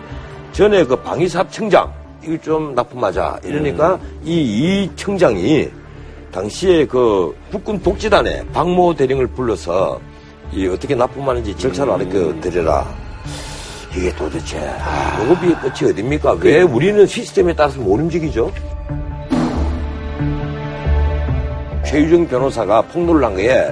[0.52, 1.92] 전에 그 방위사업 청장,
[2.24, 3.40] 이거 좀 납품하자.
[3.46, 4.20] 이러니까 음.
[4.26, 5.70] 이, 이 청장이
[6.32, 10.00] 당시에 그 국군 복지단에 박모 대령을 불러서
[10.52, 12.00] 이 어떻게 납품하는지 절차를 음.
[12.02, 13.05] 알려 드려라.
[13.96, 14.60] 이게 도대체
[15.28, 16.38] 로비의 끝이 어딥니까?
[16.42, 18.52] 왜 우리는 시스템에 따라서 못 움직이죠?
[21.86, 23.72] 최유정 변호사가 폭로를 한 거에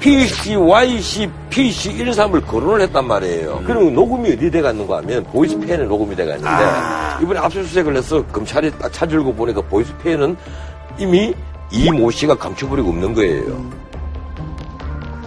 [0.00, 3.62] PC, YC, PC 1, 3을 거론을 했단 말이에요.
[3.66, 8.90] 그럼 녹음이 어디 돼 갔는가 하면 보이스피엔에 녹음이 돼 갔는데 이번에 압수수색을 해서 검찰이 딱
[8.92, 10.36] 찾으려고 보니까 보이스피엔은
[10.98, 11.34] 이미
[11.70, 13.87] 이 모 씨가 감춰버리고 없는 거예요.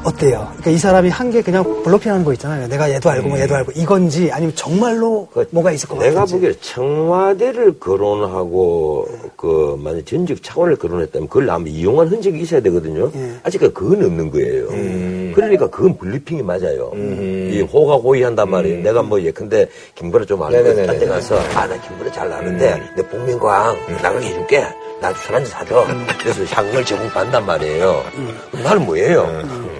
[0.04, 0.48] 어때요?
[0.50, 2.68] 그러니까 이 사람이 한 게 그냥 블로핑하는 거 있잖아요.
[2.68, 6.14] 내가 얘도 알고 뭐 얘도 알고 이건지 아니면 정말로 뭐가 있을 것 같은지.
[6.14, 13.10] 내가 보기에 청와대를 거론하고 그 만약 전직 차관을 거론했다면 그걸 아마 이용한 흔적이 있어야 되거든요.
[13.16, 13.32] 예.
[13.44, 14.66] 아직까지 그건 없는 거예요.
[14.72, 15.32] 음.
[15.36, 16.92] 그러니까 그건 블리핑이 맞아요.
[16.96, 18.84] 이 호가 호의한단 말이에요.
[18.84, 20.54] 내가 뭐 예컨대 김보라 좀 음.
[20.54, 20.86] 음.
[20.88, 24.66] 딴데 가서 아 나 김보라 잘 아는데 내 복면가왕 나가게 해줄게.
[25.02, 25.84] 나도 술 한잔 사줘.
[25.86, 26.06] 음.
[26.20, 28.04] 그래서 향을 제공받는단 말이에요.
[28.52, 29.24] 그럼 나는 뭐예요?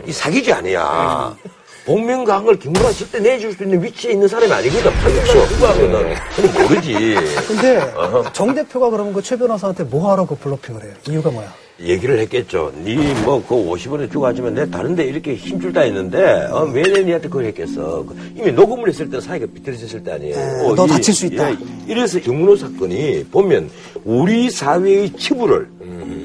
[0.06, 1.36] 이 사기지 아니야.
[1.86, 4.92] 복면가왕을 김보라 절대 내줄 수 있는 위치에 있는 사람이 아니거든.
[4.94, 6.16] 판결서 누구하거든.
[6.36, 7.16] 근데 모르지.
[7.48, 7.94] 근데
[8.34, 10.94] 정 대표가 그러면 그 최 변호사한테 뭐하러 그 블로핑을 해요?
[11.08, 11.52] 이유가 뭐야?
[11.84, 12.72] 얘기를 했겠죠.
[12.84, 18.06] 니뭐그 50원에 주고 하지만 내가 다른데 이렇게 힘줄 다 했는데 어, 왜내 니한테 그걸 했겠어.
[18.08, 20.36] 그 이미 녹음을 했을 때 사이가 비틀어졌을 때 아니에요.
[20.36, 21.52] 네, 너 다칠 수 있다.
[21.52, 23.70] 예, 이래서 정문호 사건이 보면
[24.06, 25.70] 우리 사회의 치부를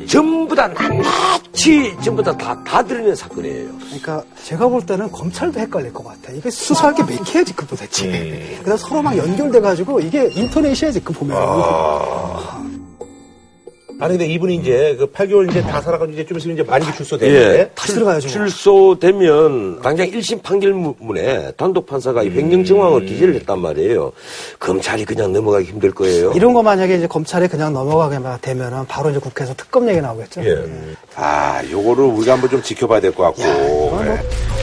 [0.06, 3.68] 전부 다 낱낱이 전부 다, 다, 다 드러낸 사건이에요.
[3.86, 6.32] 그러니까 제가 볼 때는 검찰도 헷갈릴 것 같아.
[6.32, 8.58] 이게 수사할 게 몇 개야 지금 도대체.
[8.62, 11.36] 그래서 서로 막 연결돼가지고 이게 인터넷이야 지금 보면.
[11.38, 12.62] 아
[13.98, 17.58] 니 근데 이분이 이제 그 8개월 이제 다 살아가지고 이제 좀 있으면 이제 만기 출소되는데
[17.60, 17.70] 예.
[17.74, 18.26] 다시 들어가야죠.
[18.28, 18.32] 뭐.
[18.32, 24.12] 출소되면 당장 1심 판결문에 단독 판사가 이 횡령 정황을 기재를 했단 말이에요.
[24.58, 26.32] 검찰이 그냥 넘어가기 힘들 거예요.
[26.32, 30.44] 이런 거 만약에 이제 검찰이 그냥 넘어가게 되면은 바로 이제 국회에서 특검 얘기 나오겠죠.
[30.44, 30.56] 예.
[31.14, 34.55] 아 요거를 우리가 한번 좀 지켜봐야 될 것 같고 예.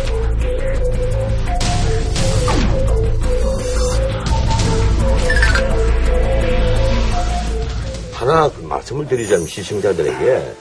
[8.34, 10.54] 하나 그 말씀을 드리자면 시청자들에게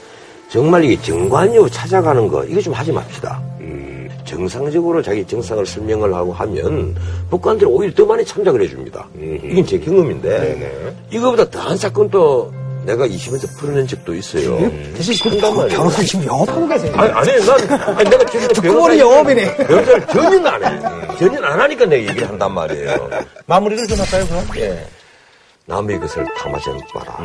[0.49, 3.41] 정말 이게 정관료 찾아가는 거 이거 좀 하지 맙시다.
[3.61, 6.95] 음, 정상적으로 자기 정상을 설명을 하고 하면
[7.31, 9.07] 법관들이 오히려 더 많이 참작을 해줍니다.
[9.17, 12.53] 이건 제 경험인데 이거보다 더한 사건 또
[12.85, 14.59] 내가 20에서 풀어낸 적도 있어요.
[14.95, 16.93] 대신 그 변호사 지금 영업하고 계세요.
[16.97, 19.55] 아니, 아니, 난, 아니, 내가 지금 보니 영업이네.
[19.55, 21.17] 변호사를 전혀 안 해.
[21.17, 23.09] 전혀 안 하니까 내가 얘기를 한단 말이에요.
[23.45, 24.45] 마무리를 좀 할까요, 그럼?
[24.57, 24.85] 예.
[25.65, 27.17] 남의 것을 탐하지 마라.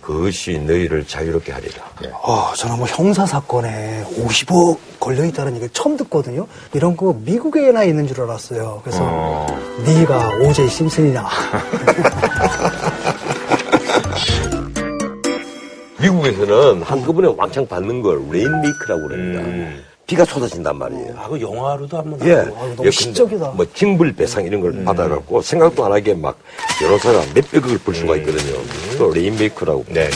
[0.00, 1.84] 그것이 너희를 자유롭게 하리라.
[2.22, 6.46] 어, 저는 뭐 형사 사건에 50억 걸려 있다는 얘기를 처음 듣거든요.
[6.72, 8.80] 이런 거 미국에나 있는 줄 알았어요.
[8.84, 9.46] 그래서
[9.84, 10.68] 네가 O.J.
[10.68, 11.26] 심슨이냐.
[16.00, 19.40] 미국에서는 한꺼번에 왕창 받는 걸 rainmaker라고 그럽니다.
[20.06, 21.14] 비가 쏟아진단 말이에요.
[21.16, 22.34] 아, 그 영화로도 한번 예.
[22.34, 23.52] 아유, 너무 예, 시적이다.
[23.56, 24.84] 뭐 징벌 배상 이런 걸 음.
[24.84, 26.38] 받아갖고 생각도 안 하게 막
[26.78, 28.60] 변호사가 몇백억을 벌 수가 있거든요.
[28.98, 29.84] 또 rainmaker라고.
[29.88, 30.10] 네네.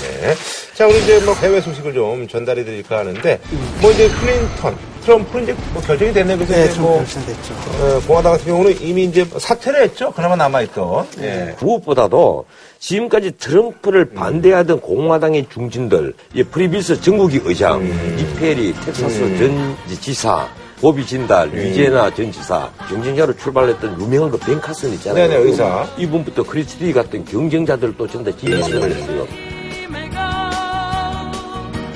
[0.75, 3.41] 자, 우리 이제 뭐 해외 소식을 좀 전달해 드릴까 하는데,
[3.81, 6.37] 뭐 이제 클린턴, 트럼프는 이제 뭐 결정이 됐네.
[6.37, 7.55] 그래서 네, 이제 뭐, 결정됐죠.
[7.81, 10.13] 어, 공화당 같은 경우는 이미 이제 사퇴를 했죠.
[10.13, 11.09] 그나마 남아있던.
[11.21, 11.57] 예.
[11.61, 12.45] 무엇보다도
[12.79, 17.85] 지금까지 트럼프를 반대하던 공화당의 중진들, 이 프리버스 전국위 의장,
[18.19, 20.49] 릭 페리 텍사스 전 지사,
[20.81, 25.29] 보비 진달, 루이지애나 전 지사, 경쟁자로 출발했던 유명한 그 벤 카슨 있잖아요.
[25.29, 25.87] 네네, 의사.
[25.99, 29.27] 이분부터 크리스티 같은 경쟁자들도 전부 다 지지 선언을 했어요.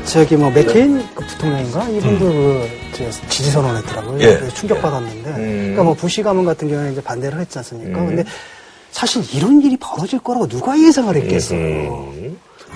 [0.04, 4.20] 저기 뭐 맥케인 그 부통령인가 이분도 그 저, 지지 선언했더라고요.
[4.20, 4.36] 예.
[4.36, 7.98] 그래서 충격 받았는데, 그러니까 뭐 부시 가문 같은 경우는 이제 반대를 했지 않습니까?
[8.04, 8.22] 근데
[8.92, 12.12] 사실 이런 일이 벌어질 거라고 누가 예상을 했겠어요.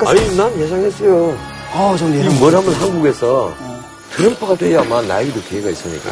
[0.05, 1.39] 아니, 난 예상했어요.
[1.73, 2.39] 아, 좀이 예상.
[2.41, 3.53] 뭐라면 한국에서
[4.13, 6.11] 트럼프가 돼야만 나이도 기회가 있으니까.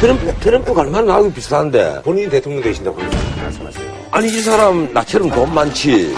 [0.00, 2.02] 트럼프, 트럼프가 얼마나 나하고 비슷한데.
[2.02, 2.98] 본인이 대통령 되신다고
[3.36, 3.92] 말씀하세요.
[4.10, 6.16] 아니, 이 사람 나처럼 돈 많지.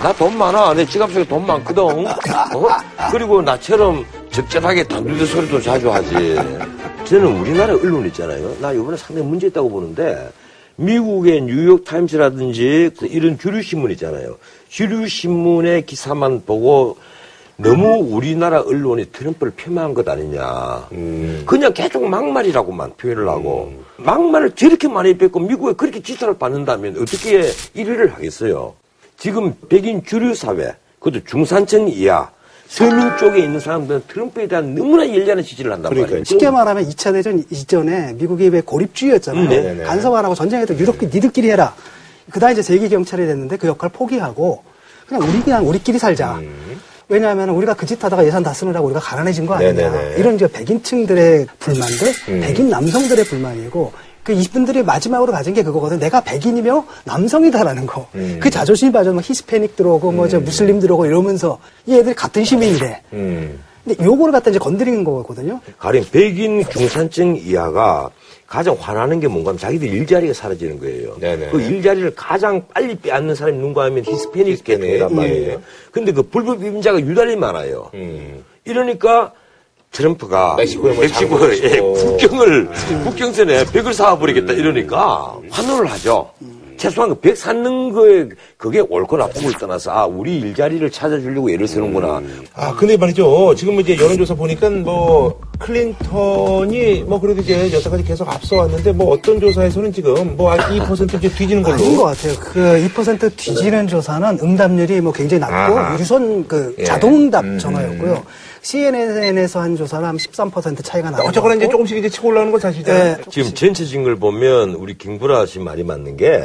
[0.00, 0.74] 나 돈 많아.
[0.74, 1.82] 내 지갑 속에 돈 많거든.
[1.82, 2.08] 어?
[3.10, 6.36] 그리고 나처럼 적절하게 단두대 소리도 자주 하지.
[7.04, 8.54] 저는 우리나라 언론 있잖아요.
[8.60, 10.30] 나 이번에 상당히 문제 있다고 보는데,
[10.78, 14.38] 미국의 뉴욕 타임즈라든지 그 이런 주류 신문 있잖아요.
[14.68, 16.96] 주류 신문의 기사만 보고
[17.56, 20.88] 너무 우리나라 언론이 트럼프를 폄하한 것 아니냐.
[21.44, 27.40] 그냥 계속 막말이라고만 표현을 하고 막말을 저렇게 많이 뱉고 미국에 그렇게 지탄을 받는다면 어떻게
[27.74, 28.74] 1위를 하겠어요.
[29.16, 32.30] 지금 백인 주류 사회, 그것도 중산층 이하,
[32.68, 36.10] 서민 쪽에 있는 사람들은 트럼프에 대한 너무나 열렬한 지지를 한단 그러니까요.
[36.20, 36.24] 말이에요.
[36.24, 39.42] 쉽게 말하면 2차 대전 이전에 미국이 왜 고립주의였잖아요.
[39.44, 39.84] 음, 네네 네.
[39.84, 41.74] 간섭안하고 전쟁에도 유럽 니들끼리 해라.
[42.30, 44.62] 그다음 이제 세계 경찰이 됐는데 그 역할 포기하고
[45.08, 46.38] 그냥 우리 그냥 우리끼리 살자.
[47.08, 49.72] 왜냐하면 우리가 그 짓 하다가 예산 다 쓰느라고 우리가 가난해진 거 아니냐.
[49.72, 50.16] 네네네.
[50.18, 52.12] 이런 이제 백인층들의 불만들,
[52.42, 53.92] 백인 남성들의 불만이고
[54.28, 55.98] 그 이분들이 마지막으로 가진 게 그거거든.
[55.98, 58.06] 내가 백인이며 남성이다라는 거.
[58.40, 63.00] 그 자존심이 빠져 뭐 히스패닉 들어오고 뭐 저 무슬림 들어오고 이러면서 이 애들이 같은 시민이래.
[63.14, 63.58] 음.
[63.82, 65.62] 근데 요거를 갖다 이제 건드리는 거거든요.
[65.78, 68.10] 가령 백인 중산층 이하가
[68.46, 71.16] 가장 화나는 게 뭔가 하면 자기들 일자리가 사라지는 거예요.
[71.18, 71.48] 네네.
[71.48, 74.82] 그 일자리를 가장 빨리 빼앗는 사람이 누군가 하면 히스패닉 히스패닉.
[74.82, 75.52] 계통이란 말이에요.
[75.52, 75.58] 예.
[75.90, 77.90] 근데 그 불법 이민자가 유달리 많아요.
[77.94, 78.44] 음.
[78.66, 79.32] 이러니까
[79.92, 81.80] 트럼프가 멕시코에 뭐 멕시코에 장을 예.
[81.80, 82.68] 국경을
[83.04, 86.30] 국경선에 벽을 쌓아버리겠다 이러니까 환호를 하죠.
[86.76, 92.22] 최소한 그벽 쌓는 거에 그게 옳고 나쁨을 떠나서 아 우리 일자리를 찾아주려고 애를 쓰는구나.
[92.54, 93.52] 아, 근데 말이죠.
[93.56, 99.92] 지금 이제 여론조사 보니까 뭐, 클린턴이 뭐, 그래도 이제 여태까지 계속 앞서왔는데, 뭐, 어떤 조사에서는
[99.92, 101.74] 지금 뭐, 한2% 이제 뒤지는 걸로.
[101.74, 102.34] 아닌 것 같아요.
[102.38, 105.98] 그 2% 뒤지는 조사는 응답률이 뭐 굉장히 낮고 아하.
[105.98, 106.84] 유선 그 예.
[106.84, 108.22] 자동응답 음, 전화였고요.
[108.62, 111.68] CNN에서 한 조사는 한13% 차이가 나는 어쨌거나 이제.
[111.68, 113.16] 조금씩 이제 치고 올라오는 건 사실이잖아요.
[113.16, 113.22] 네.
[113.30, 116.44] 지금 전체적인 걸 보면 우리 김구라 씨 말이 맞는 게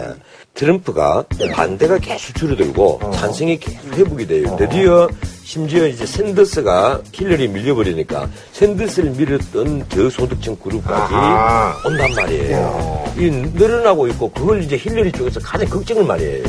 [0.53, 4.55] 트럼프가 반대가 계속 줄어들고 찬성이 계속 회복이 돼요.
[4.59, 5.07] 드디어
[5.43, 11.75] 심지어 이제 샌더스가 힐러리 밀려버리니까 샌더스를 밀었던 저소득층 그룹까지 아하.
[11.85, 13.03] 온단 말이에요.
[13.17, 16.43] 이 늘어나고 있고 그걸 이제 힐러리 쪽에서 가장 걱정을 많이 해요.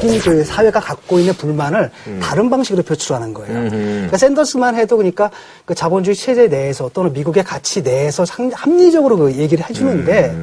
[0.00, 1.90] 백인 그 사회가 갖고 있는 불만을
[2.22, 3.70] 다른 방식으로 표출하는 거예요.
[3.70, 5.30] 그러니까 샌더스만 해도 그러니까
[5.64, 10.34] 그 자본주의 체제 내에서 또는 미국의 가치 내에서 상- 합리적으로 그 얘기를 해주는데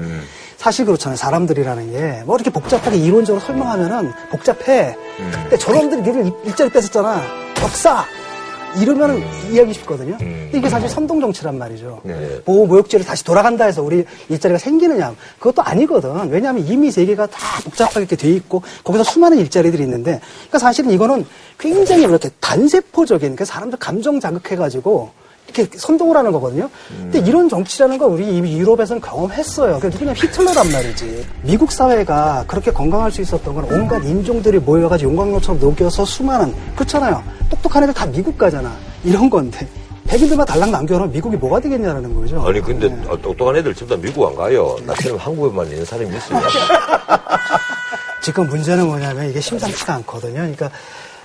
[0.57, 1.15] 사실 그렇잖아요.
[1.17, 4.95] 사람들이라는 게 뭐 이렇게 복잡하게 이론적으로 설명하면은 복잡해.
[5.43, 7.21] 근데 저놈들이 일- 일자리 뺏었잖아.
[7.63, 8.05] 없사.
[8.77, 10.17] 이러면은 이해하기 쉽거든요.
[10.17, 12.01] 근데 이게 사실 선동 정치란 말이죠.
[12.03, 12.41] 네.
[12.45, 15.15] 보호무역제로 다시 돌아간다 해서 우리 일자리가 생기느냐.
[15.39, 16.29] 그것도 아니거든.
[16.29, 21.25] 왜냐하면 이미 세계가 다 복잡하게 이렇게 돼 있고 거기서 수많은 일자리들이 있는데 그러니까 사실은 이거는
[21.57, 25.11] 굉장히 이렇게 단세포적인 그러니까 사람들 감정 자극해가지고
[25.49, 26.69] 이렇게 선동을 하는 거거든요.
[26.87, 29.77] 근데 이런 정치라는 거 우리 이미 유럽에서는 경험했어요.
[29.79, 31.25] 그러니까 그냥 히틀러란 말이지.
[31.43, 37.23] 미국 사회가 그렇게 건강할 수 있었던 건 온갖 인종들이 모여가지고 용광로처럼 녹여서 수많은 그렇잖아요.
[37.49, 38.71] 똑똑한 애들 다 미국 가잖아.
[39.03, 39.67] 이런 건데
[40.07, 42.43] 백인들만 달랑 남겨놓으면 미국이 뭐가 되겠냐라는 거죠.
[42.45, 44.75] 아니 근데 어, 똑똑한 애들 전부 다 미국 안 가요.
[44.85, 46.41] 나처럼 한국에만 있는 사람이 있어요.
[48.21, 50.33] 지금 문제는 뭐냐면 이게 심상치가 않거든요.
[50.33, 50.69] 그러니까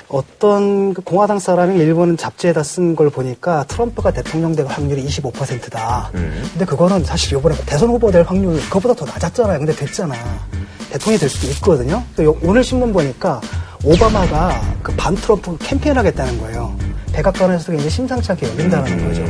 [0.09, 6.11] 어떤 그 공화당 사람이 일본 잡지에다 쓴 걸 보니까 트럼프가 대통령 될 확률이 25%다.
[6.53, 9.59] 근데 그거는 사실 이번에 대선 후보 될 확률 그거보다 더 낮았잖아요.
[9.59, 10.15] 근데 됐잖아.
[10.93, 12.03] 대통령이 될 수도 있거든요.
[12.17, 13.41] 또 요- 오늘 신문 보니까
[13.85, 16.75] 오바마가 그 반 트럼프 캠페인 하겠다는 거예요.
[17.13, 19.23] 백악관에서도 굉장히 심상치 않게 여긴다는 거죠.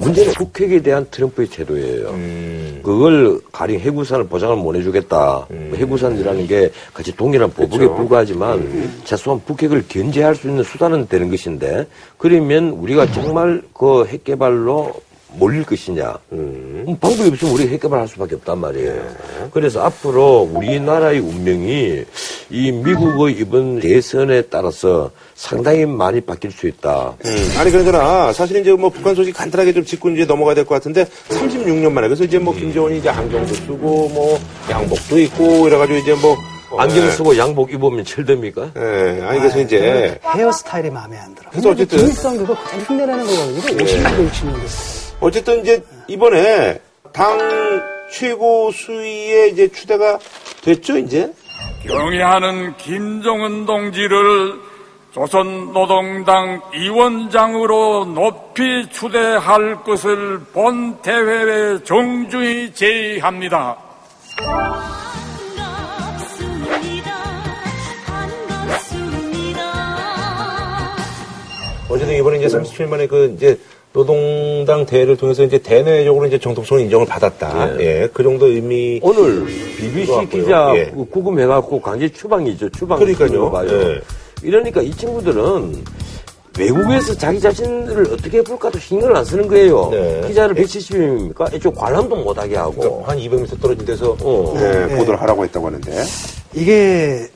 [0.00, 2.08] 문제는 북핵에 대한 트럼프의 태도예요.
[2.10, 2.80] 음.
[2.82, 5.46] 그걸 가령 해구산을 보장을 못 해주겠다.
[5.48, 7.94] 뭐 해구산이라는 게 같이 동일한 보복에 그렇죠.
[7.96, 11.86] 불과하지만 최소한 북핵을 견제할 수 있는 수단은 되는 것인데
[12.16, 14.92] 그러면 우리가 정말 그 핵 개발로
[15.34, 16.18] 몰릴 것이냐.
[16.32, 19.00] 음, 방법이 없으면 우리가 핵 개발할 수밖에 없단 말이에요.
[19.52, 22.04] 그래서 앞으로 우리나라의 운명이
[22.50, 27.14] 이 미국의 이번 대선에 따라서 상당히 많이 바뀔 수 있다.
[27.24, 30.74] 음, 아니 그러잖아 사실 이제 뭐 북한 소식 간단하게 좀 짚고 이제 넘어가야 될 것
[30.74, 33.76] 같은데 36년 만에 그래서 이제 뭐 김정은이 이제 안경도 쓰고
[34.08, 34.38] 뭐
[34.70, 36.36] 양복도 입고 이래가지고 이제 뭐
[36.78, 37.10] 안경 예.
[37.10, 38.70] 쓰고 양복 입으면 철듭니까?
[38.76, 41.48] 예, 아니 그래서 이제 헤어스타일이 마음에 안 들어.
[41.50, 43.58] 그래서 어쨌든- 김일성 그거 그냥 흉내내는 거거든요.
[43.58, 44.99] 이거 50년대, 60년대.
[45.20, 46.80] 어쨌든 이제 이번에
[47.12, 47.38] 당
[48.10, 50.18] 최고 수위에 이제 추대가
[50.62, 51.32] 됐죠 이제
[51.86, 54.54] 경애하는 김정은 동지를
[55.12, 63.76] 조선노동당 위원장으로 높이 추대할 것을 본 대회에 정중히 제의합니다.
[64.36, 65.60] 반갑습니다.
[68.06, 69.60] 반갑습니다.
[71.88, 73.58] 어쨌든 이번에 이제 37만 만에 그 이제
[73.92, 77.80] 노동당 대회를 통해서 이제 대내적으로 이제 정통성 인정을 받았다.
[77.80, 79.00] 예, 그 정도 의미.
[79.02, 80.28] 오늘 BBC.
[80.30, 80.84] 기자 예.
[81.10, 82.68] 구금해갖고 강제 추방이죠.
[82.70, 82.98] 추방.
[83.00, 83.50] 그러니까요.
[83.50, 83.68] 봐요.
[83.68, 84.00] 예.
[84.42, 85.84] 이러니까 이 친구들은
[86.58, 89.88] 외국에서 자기 자신을 어떻게 볼까도 신경을 안 쓰는 거예요.
[89.90, 90.20] 네.
[90.28, 91.52] 기자를 170명입니까?
[91.54, 93.02] 애초 관람도 못하게 하고.
[93.04, 94.54] 한 200m 떨어진 데서 어.
[94.56, 96.04] 예, 보도를 하라고 했다고 하는데.
[96.54, 97.26] 이게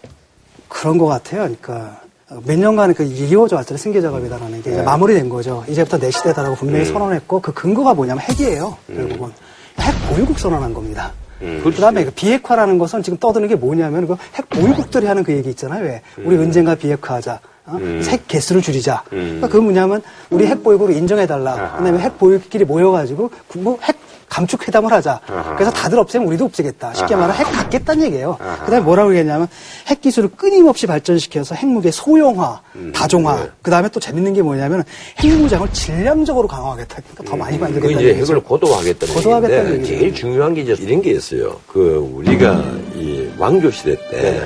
[0.69, 1.41] 그런 것 같아요.
[1.43, 2.01] 그러니까
[2.45, 3.79] 몇 년간 그 이어져 왔잖아요.
[3.79, 5.65] 승계 작업이다라는 게 이제 마무리된 거죠.
[5.69, 8.77] 이제부터 내 시대다라고 분명히 선언했고 그 근거가 뭐냐면 핵이에요.
[8.87, 9.33] 결국은
[9.79, 11.13] 핵 보유국 선언한 겁니다.
[11.63, 15.85] 그다음에 그 비핵화라는 것은 지금 떠드는 게 뭐냐면 그 핵 보유국들이 하는 그 얘기 있잖아요.
[15.85, 17.41] 왜 우리 언젠가 비핵화하자.
[17.67, 17.79] 어?
[18.09, 19.03] 핵 개수를 줄이자.
[19.09, 21.77] 그러니까 그 뭐냐면 우리 핵 보유국으로 인정해달라.
[21.79, 23.97] 그다음에 핵 보유국끼리 모여가지고 그뭐핵
[24.29, 25.21] 감축 회담을 하자.
[25.57, 26.95] 그래서 다들 없애면 우리도 없애겠다.
[26.95, 28.37] 쉽게 말하면 핵 갖겠다는 얘기예요.
[28.65, 29.49] 그다음에 뭐라고 그랬냐면
[29.87, 32.61] 핵 기술을 끊임없이 발전시켜서 핵무기의 소형화,
[32.95, 33.49] 다종화.
[33.63, 34.85] 그다음에 또 재밌는 게 뭐냐면
[35.21, 36.97] 핵무장을 질량적으로 강화하겠다.
[36.97, 38.15] 그러니까 더 많이 그 만들겠다는 이제.
[38.21, 39.99] 핵을 고도화하겠다는 고도화하겠다는 얘기인데.
[39.99, 41.61] 제일 중요한 게 이제 이런 게 있어요.
[41.67, 42.63] 그 우리가
[42.95, 44.41] 이 왕조 시대 때이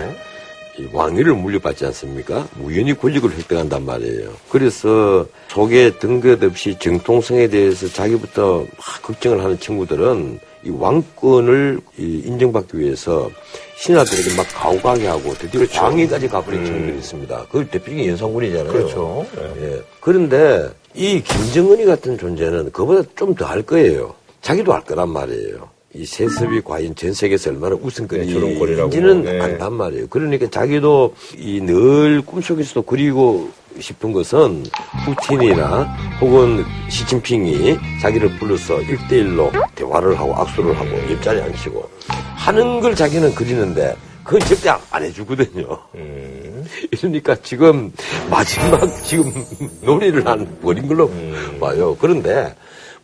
[0.93, 2.47] 왕위를 물려받지 않습니까?
[2.61, 4.31] 우연히 권력을 획득한단 말이에요.
[4.51, 12.79] 그래서 속에 등급 없이 정통성에 대해서 자기부터 막 걱정을 하는 친구들은 이 왕권을 이 인정받기
[12.79, 13.31] 위해서
[13.77, 17.47] 신하들에게 막 가오가게 하고 드디어 왕위까지 가버린 친구들이 있습니다.
[17.51, 18.73] 그 대표적인 연산군이잖아요.
[18.73, 19.27] 그렇죠.
[19.61, 19.83] 예.
[20.01, 24.15] 그런데 이 김정은이 같은 존재는 그보다 좀 더 할 거예요.
[24.41, 25.71] 자기도 알 거란 말이에요.
[25.95, 28.91] 이 세습이 과연 전 세계에서 얼마나 네, 우선권인지는 주름거리라고.
[29.23, 29.41] 네.
[29.41, 30.07] 안단 말이에요.
[30.09, 34.65] 그러니까 자기도 이 늘 꿈속에서도 그리고 싶은 것은
[35.05, 35.85] 푸틴이나
[36.21, 41.89] 혹은 시진핑이 자기를 불러서 일대일로 대화를 하고 악수를 하고 옆자리에 앉히고
[42.37, 45.79] 하는 걸 자기는 그리는데 그건 절대 안 해주거든요.
[46.93, 47.91] 이러니까 지금
[48.31, 49.33] 마지막 지금
[49.81, 51.11] 놀이를 한 버린 걸로
[51.59, 51.97] 봐요.
[51.99, 52.55] 그런데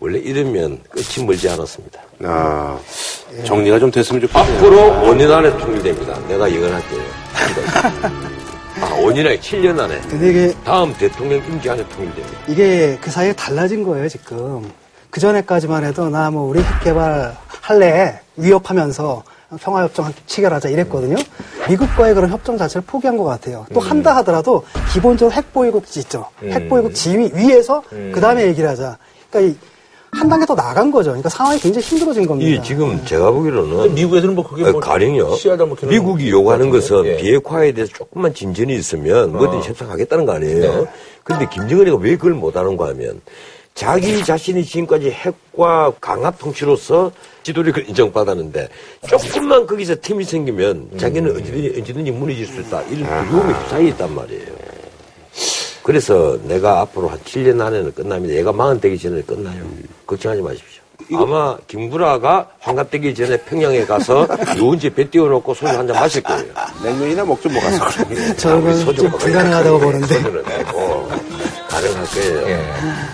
[0.05, 1.99] 원래 이러면 끝이 멀지 않았습니다.
[2.25, 2.79] 아,
[3.47, 4.57] 정리가 좀 됐으면 좋겠네요.
[4.59, 4.77] 앞으로
[5.09, 6.19] 5년 안에 통일됩니다.
[6.29, 7.01] 내가 예언할게요.
[8.83, 12.39] 아, 5년 안에 7년 안에 근데 이게 다음 대통령 임기 안에 통일됩니다.
[12.49, 14.71] 이게 그 사이에 달라진 거예요, 지금.
[15.09, 19.23] 그 전에까지만 해도 나 뭐 우리 핵 개발 할래 위협하면서
[19.59, 21.17] 평화협정 체결하자 이랬거든요.
[21.67, 23.65] 미국과의 그런 협정 자체를 포기한 것 같아요.
[23.73, 26.27] 또 한다 하더라도 기본적으로 핵보유국 있죠.
[26.43, 27.83] 핵보유국 지위 위에서
[28.13, 28.99] 그 다음에 얘기를 하자.
[29.31, 29.74] 그러니까 이
[30.15, 31.11] 한 단계 더 나간 거죠.
[31.11, 32.51] 그러니까 상황이 굉장히 힘들어진 겁니다.
[32.51, 35.27] 이 지금 제가 보기로는 미국에서는 뭐 그게 어, 뭐 가령요.
[35.27, 35.39] 뭐
[35.77, 37.05] 그런 미국이 요구하는 거 것은.
[37.07, 37.17] 예.
[37.17, 40.87] 비핵화에 대해서 조금만 진전이 있으면 뭐든지 협상하겠다는 거 아니에요.
[41.23, 43.21] 그런데 김정은이가 왜 그걸 못하는가 하면
[43.75, 47.11] 자기 자신이 지금까지 핵과 강압 통치로서
[47.43, 48.69] 지도력을 인정받았는데
[49.09, 52.83] 조금만 거기서 틈이 생기면 자기는 언제든지, 언제든지 무너질 수 있다.
[52.83, 54.74] 이런 두려움이 휩싸여 있단 말이에요.
[55.85, 58.35] 그래서 내가 앞으로 한 7년 안에는 끝납니다.
[58.35, 59.63] 얘가 망은 되기 전에 끝나요.
[60.07, 60.83] 걱정하지 마십시오.
[61.15, 64.27] 아마 김구라가 환갑되기 전에 평양에 가서
[64.57, 66.45] 유은지 배 띄워놓고 소주 한 잔 마실 거예요.
[66.83, 67.85] 냉면이나 먹 좀 먹어서.
[68.37, 69.19] 저는 소주 좀 먹어요.
[69.19, 70.07] 불가능하다고 보는데.
[70.15, 71.09] 소주는 되고
[71.69, 72.49] 가능할 거예요.
[72.49, 72.65] 예.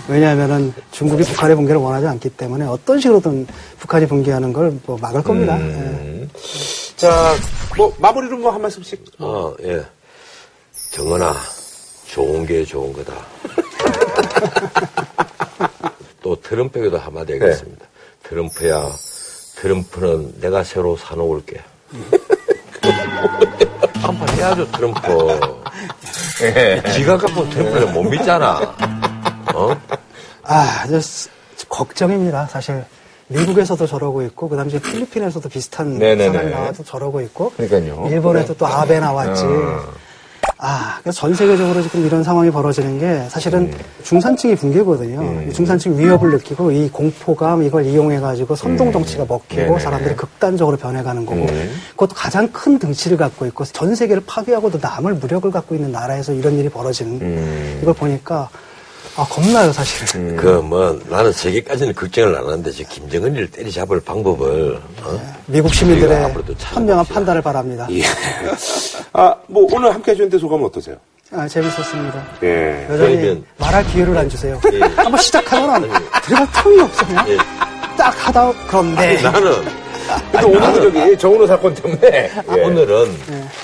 [0.07, 3.45] 왜냐하면은 중국이 북한의 붕괴를 원하지 않기 때문에 어떤 식으로든
[3.79, 5.57] 북한이 붕괴하는 걸 뭐 막을 겁니다.
[5.57, 6.29] 음.
[6.95, 7.35] 자,
[7.75, 9.03] 뭐 마무리로 뭐 한 말씀씩.
[9.19, 9.81] 어, 예.
[10.93, 11.33] 정은아,
[12.11, 13.13] 좋은 게 좋은 거다.
[16.21, 17.85] 또 트럼프에게도 한마디 하겠습니다.
[18.23, 18.91] 트럼프야,
[19.55, 21.61] 트럼프는 내가 새로 사놓을게.
[24.01, 25.39] 한판 해야죠, 트럼프.
[26.93, 28.75] 지가 갖고 트럼프를 못 믿잖아.
[29.53, 29.73] 어?
[30.43, 30.85] 아,
[31.69, 32.83] 걱정입니다, 사실.
[33.27, 36.33] 미국에서도 저러고 있고, 그 당시에 필리핀에서도 비슷한 네네네.
[36.33, 38.07] 상황이 나와도 저러고 있고, 그러니까요.
[38.09, 39.45] 일본에도 또 아베 나왔지.
[40.63, 45.41] 아, 전 세계적으로 지금 이런 상황이 벌어지는 게 사실은 중산층이 붕괴거든요.
[45.49, 49.79] 이 중산층 위협을 느끼고 이 공포감 이걸 이용해가지고 선동 정치가 먹히고.
[49.79, 51.47] 사람들이 극단적으로 변해가는 거고
[51.91, 56.53] 그것도 가장 큰 등치를 갖고 있고 전 세계를 파괴하고도 남을 무력을 갖고 있는 나라에서 이런
[56.59, 58.49] 일이 벌어지는 이걸 보니까
[59.17, 60.37] 아, 겁나요, 사실은.
[60.37, 65.35] 그, 뭐, 나는 세계까지는 걱정을 안 하는데, 저 김정은이를 때리잡을 방법을, 어?
[65.47, 67.05] 미국 시민들의 현명한.
[67.05, 67.87] 판단을 바랍니다.
[67.91, 68.03] 예.
[69.13, 70.95] 아, 뭐 오늘 함께 해주는데 소감은 어떠세요?
[71.33, 72.25] 아, 재밌었습니다.
[72.43, 72.87] 예.
[72.89, 74.59] 여전히 그러면- 말할 기회를 안 주세요.
[74.71, 74.79] 예.
[74.79, 75.81] 한번 시작하면
[76.23, 77.37] 들어갈 틈이 없어 그냥 예.
[77.97, 79.21] 딱 하다 그럼 네.
[79.21, 79.65] 나는,
[80.31, 82.61] 근데 오늘 저기 정은호 사건 때문에 예.
[82.63, 83.17] 오늘은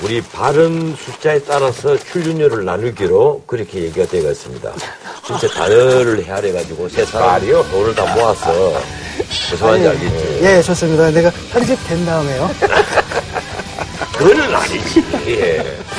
[0.03, 4.71] 우리 발음 숫자에 따라서 출연료를 나누기로 그렇게 얘기가 되어 있습니다.
[5.25, 7.63] 진짜 단어를 헤아려가지고 세 사람 말이요?
[7.69, 8.81] 돈을 다 모아서
[9.51, 10.39] 무슨 말인지 알겠지?
[10.43, 11.09] 예, 좋습니다.
[11.11, 12.49] 내가 편집된 다음에요.
[14.17, 15.03] 그거는 아니지.
[15.27, 15.77] 예.